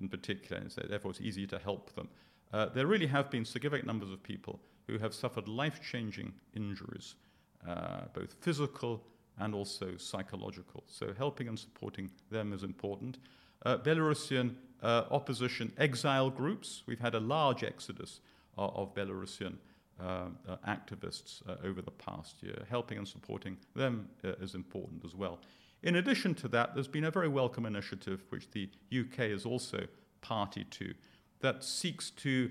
in 0.00 0.08
particular, 0.08 0.60
and 0.60 0.72
so 0.72 0.82
therefore 0.88 1.10
it's 1.10 1.20
easy 1.20 1.46
to 1.46 1.58
help 1.58 1.94
them. 1.94 2.08
Uh, 2.52 2.66
there 2.66 2.86
really 2.86 3.06
have 3.06 3.30
been 3.30 3.44
significant 3.44 3.86
numbers 3.86 4.10
of 4.10 4.22
people 4.22 4.60
who 4.86 4.98
have 4.98 5.14
suffered 5.14 5.48
life 5.48 5.80
changing 5.82 6.32
injuries 6.54 7.16
uh, 7.66 8.02
both 8.12 8.34
physical 8.40 9.02
and 9.38 9.54
also 9.54 9.96
psychological. 9.96 10.84
So 10.86 11.12
helping 11.16 11.48
and 11.48 11.58
supporting 11.58 12.10
them 12.30 12.52
is 12.52 12.62
important. 12.62 13.18
Uh, 13.64 13.78
Belarusian 13.78 14.54
uh, 14.82 15.04
opposition 15.10 15.72
exile 15.78 16.30
groups, 16.30 16.82
we've 16.86 17.00
had 17.00 17.14
a 17.14 17.20
large 17.20 17.62
exodus 17.62 18.20
of, 18.58 18.74
of 18.76 18.94
Belarusian 18.94 19.54
uh, 20.00 20.24
uh, 20.48 20.56
activists 20.66 21.48
uh, 21.48 21.54
over 21.64 21.80
the 21.80 21.90
past 21.90 22.42
year. 22.42 22.64
Helping 22.68 22.98
and 22.98 23.06
supporting 23.06 23.56
them 23.76 24.08
is 24.40 24.54
important 24.54 25.04
as 25.04 25.14
well. 25.14 25.38
In 25.84 25.96
addition 25.96 26.34
to 26.36 26.48
that, 26.48 26.74
there's 26.74 26.88
been 26.88 27.04
a 27.04 27.10
very 27.10 27.28
welcome 27.28 27.66
initiative, 27.66 28.24
which 28.30 28.50
the 28.50 28.68
UK 28.92 29.26
is 29.26 29.46
also 29.46 29.86
party 30.20 30.64
to, 30.70 30.92
that 31.40 31.62
seeks 31.62 32.10
to 32.10 32.50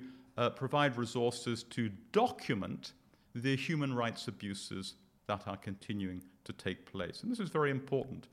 provide 0.56 0.98
resources 0.98 1.64
to 1.64 1.90
document 2.12 2.94
the 3.36 3.56
human 3.56 3.94
rights 3.94 4.28
abuses 4.28 4.96
that 5.28 5.48
are 5.48 5.58
continuing 5.58 6.22
to 6.44 6.54
take 6.54 6.92
place. 6.92 7.24
And 7.24 7.32
this 7.32 7.40
is 7.40 7.50
very 7.50 7.72
important. 7.72 8.28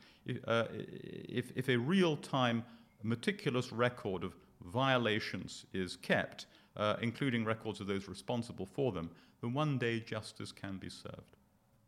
Uh, 0.47 0.65
if, 0.71 1.53
if 1.57 1.69
a 1.69 1.77
real 1.77 2.17
time, 2.17 2.65
meticulous 3.03 3.73
record 3.73 4.25
of 4.25 4.35
violations 4.65 5.67
is 5.73 5.97
kept, 5.97 6.47
uh, 6.77 6.97
including 7.01 7.45
records 7.45 7.81
of 7.81 7.87
those 7.87 8.09
responsible 8.09 8.67
for 8.67 8.93
them, 8.93 9.11
then 9.41 9.53
one 9.53 9.79
day 9.79 10.01
justice 10.01 10.53
can 10.53 10.79
be 10.79 10.89
served. 10.89 11.37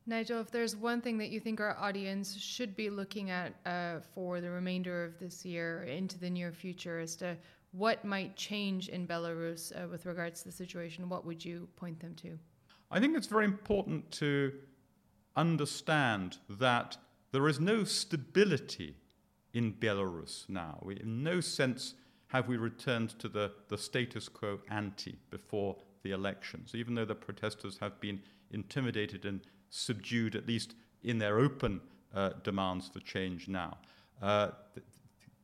Nigel, 0.06 0.40
if 0.40 0.50
there's 0.50 0.74
one 0.74 1.00
thing 1.00 1.18
that 1.18 1.28
you 1.28 1.40
think 1.40 1.60
our 1.60 1.76
audience 1.78 2.36
should 2.36 2.74
be 2.74 2.90
looking 2.90 3.30
at 3.30 3.54
uh, 3.66 4.00
for 4.14 4.40
the 4.40 4.50
remainder 4.50 5.04
of 5.04 5.18
this 5.18 5.44
year 5.44 5.82
into 5.84 6.18
the 6.18 6.30
near 6.30 6.52
future 6.52 6.98
as 6.98 7.16
to 7.16 7.36
what 7.72 8.04
might 8.04 8.34
change 8.34 8.88
in 8.88 9.06
Belarus 9.06 9.72
uh, 9.72 9.86
with 9.88 10.06
regards 10.06 10.40
to 10.42 10.48
the 10.48 10.52
situation, 10.52 11.08
what 11.08 11.24
would 11.24 11.44
you 11.44 11.68
point 11.76 12.00
them 12.00 12.14
to? 12.16 12.38
I 12.90 12.98
think 12.98 13.16
it's 13.16 13.28
very 13.28 13.44
important 13.44 14.10
to 14.12 14.52
understand 15.36 16.38
that 16.48 16.96
there 17.32 17.48
is 17.48 17.60
no 17.60 17.84
stability 17.84 18.96
in 19.52 19.72
Belarus 19.72 20.48
now. 20.48 20.78
We, 20.82 21.00
in 21.00 21.22
no 21.22 21.40
sense 21.40 21.94
have 22.28 22.46
we 22.46 22.56
returned 22.56 23.18
to 23.18 23.28
the, 23.28 23.52
the 23.68 23.78
status 23.78 24.28
quo 24.28 24.60
ante 24.70 25.18
before 25.30 25.76
the 26.02 26.12
elections, 26.12 26.74
even 26.74 26.94
though 26.94 27.04
the 27.04 27.14
protesters 27.14 27.78
have 27.80 28.00
been 28.00 28.20
intimidated 28.52 29.24
and 29.24 29.40
subdued, 29.70 30.36
at 30.36 30.46
least 30.46 30.74
in 31.02 31.18
their 31.18 31.38
open 31.38 31.80
uh, 32.14 32.30
demands 32.42 32.88
for 32.88 33.00
change 33.00 33.48
now. 33.48 33.76
Uh, 34.22 34.50
th- 34.74 34.86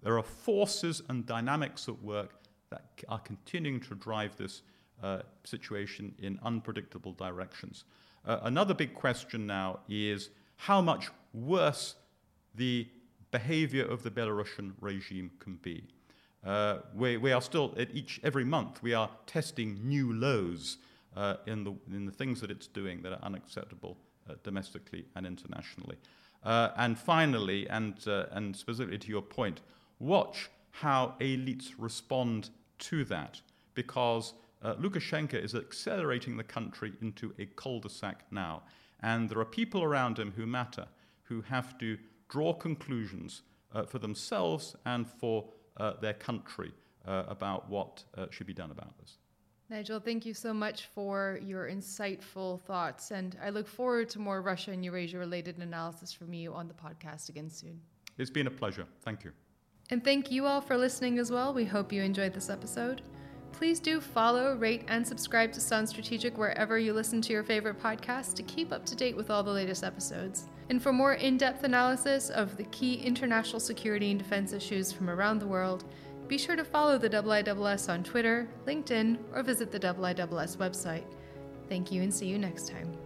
there 0.02 0.16
are 0.16 0.22
forces 0.22 1.02
and 1.08 1.26
dynamics 1.26 1.88
at 1.88 2.00
work 2.02 2.34
that 2.70 2.84
are 3.08 3.18
continuing 3.18 3.80
to 3.80 3.94
drive 3.94 4.36
this 4.36 4.62
uh, 5.02 5.20
situation 5.44 6.14
in 6.18 6.38
unpredictable 6.44 7.12
directions. 7.12 7.84
Uh, 8.26 8.40
another 8.42 8.74
big 8.74 8.94
question 8.94 9.46
now 9.46 9.78
is 9.88 10.30
how 10.56 10.80
much 10.80 11.10
worse 11.32 11.94
the 12.54 12.88
behavior 13.30 13.84
of 13.84 14.02
the 14.02 14.10
Belarusian 14.10 14.72
regime 14.80 15.30
can 15.38 15.56
be. 15.56 15.84
Uh, 16.44 16.78
we, 16.94 17.16
we, 17.16 17.32
are 17.32 17.42
still, 17.42 17.74
at 17.76 17.94
each, 17.94 18.20
every 18.22 18.44
month, 18.44 18.82
we 18.82 18.94
are 18.94 19.10
testing 19.26 19.78
new 19.82 20.12
lows 20.12 20.78
uh, 21.16 21.36
in, 21.46 21.64
the, 21.64 21.74
in 21.92 22.06
the 22.06 22.12
things 22.12 22.40
that 22.40 22.50
it's 22.50 22.66
doing 22.66 23.02
that 23.02 23.12
are 23.12 23.22
unacceptable 23.22 23.96
uh, 24.28 24.34
domestically 24.42 25.04
and 25.16 25.26
internationally. 25.26 25.96
Uh, 26.44 26.70
and 26.76 26.98
finally, 26.98 27.68
and, 27.68 28.06
uh, 28.06 28.26
and 28.32 28.56
specifically 28.56 28.98
to 28.98 29.08
your 29.08 29.22
point, 29.22 29.60
watch 29.98 30.48
how 30.70 31.14
elites 31.20 31.72
respond 31.78 32.50
to 32.78 33.04
that, 33.04 33.40
because 33.74 34.34
uh, 34.62 34.74
Lukashenko 34.74 35.42
is 35.42 35.54
accelerating 35.54 36.36
the 36.36 36.44
country 36.44 36.92
into 37.00 37.34
a 37.38 37.46
cul 37.46 37.80
de 37.80 37.88
sac 37.88 38.24
now. 38.30 38.62
And 39.00 39.28
there 39.28 39.38
are 39.38 39.44
people 39.44 39.82
around 39.82 40.18
him 40.18 40.32
who 40.34 40.46
matter, 40.46 40.86
who 41.24 41.42
have 41.42 41.78
to 41.78 41.98
draw 42.28 42.52
conclusions 42.54 43.42
uh, 43.74 43.84
for 43.84 43.98
themselves 43.98 44.74
and 44.84 45.06
for 45.06 45.44
uh, 45.76 45.94
their 46.00 46.14
country 46.14 46.72
uh, 47.06 47.24
about 47.28 47.68
what 47.68 48.04
uh, 48.16 48.26
should 48.30 48.46
be 48.46 48.54
done 48.54 48.70
about 48.70 48.98
this. 48.98 49.18
Nigel, 49.68 49.98
thank 49.98 50.24
you 50.24 50.32
so 50.32 50.54
much 50.54 50.86
for 50.94 51.40
your 51.42 51.68
insightful 51.68 52.60
thoughts. 52.62 53.10
And 53.10 53.36
I 53.42 53.50
look 53.50 53.66
forward 53.66 54.08
to 54.10 54.20
more 54.20 54.40
Russia 54.40 54.70
and 54.70 54.84
Eurasia 54.84 55.18
related 55.18 55.58
analysis 55.58 56.12
from 56.12 56.32
you 56.32 56.54
on 56.54 56.68
the 56.68 56.74
podcast 56.74 57.28
again 57.28 57.50
soon. 57.50 57.80
It's 58.16 58.30
been 58.30 58.46
a 58.46 58.50
pleasure. 58.50 58.86
Thank 59.02 59.24
you. 59.24 59.32
And 59.90 60.02
thank 60.02 60.30
you 60.30 60.46
all 60.46 60.60
for 60.60 60.76
listening 60.76 61.18
as 61.18 61.30
well. 61.30 61.52
We 61.52 61.64
hope 61.64 61.92
you 61.92 62.02
enjoyed 62.02 62.32
this 62.32 62.48
episode. 62.48 63.02
Please 63.56 63.80
do 63.80 64.02
follow, 64.02 64.54
rate, 64.54 64.84
and 64.88 65.06
subscribe 65.06 65.50
to 65.52 65.60
Sound 65.60 65.88
Strategic 65.88 66.36
wherever 66.36 66.78
you 66.78 66.92
listen 66.92 67.22
to 67.22 67.32
your 67.32 67.42
favorite 67.42 67.82
podcasts 67.82 68.34
to 68.34 68.42
keep 68.42 68.70
up 68.70 68.84
to 68.84 68.94
date 68.94 69.16
with 69.16 69.30
all 69.30 69.42
the 69.42 69.50
latest 69.50 69.82
episodes. 69.82 70.46
And 70.68 70.82
for 70.82 70.92
more 70.92 71.14
in 71.14 71.38
depth 71.38 71.64
analysis 71.64 72.28
of 72.28 72.58
the 72.58 72.64
key 72.64 72.96
international 72.96 73.60
security 73.60 74.10
and 74.10 74.18
defense 74.18 74.52
issues 74.52 74.92
from 74.92 75.08
around 75.08 75.38
the 75.38 75.46
world, 75.46 75.84
be 76.28 76.36
sure 76.36 76.54
to 76.54 76.64
follow 76.64 76.98
the 76.98 77.08
IISS 77.08 77.88
on 77.88 78.04
Twitter, 78.04 78.46
LinkedIn, 78.66 79.16
or 79.32 79.42
visit 79.42 79.72
the 79.72 79.80
IISS 79.80 80.58
website. 80.58 81.04
Thank 81.70 81.90
you 81.90 82.02
and 82.02 82.12
see 82.12 82.26
you 82.26 82.38
next 82.38 82.68
time. 82.68 83.05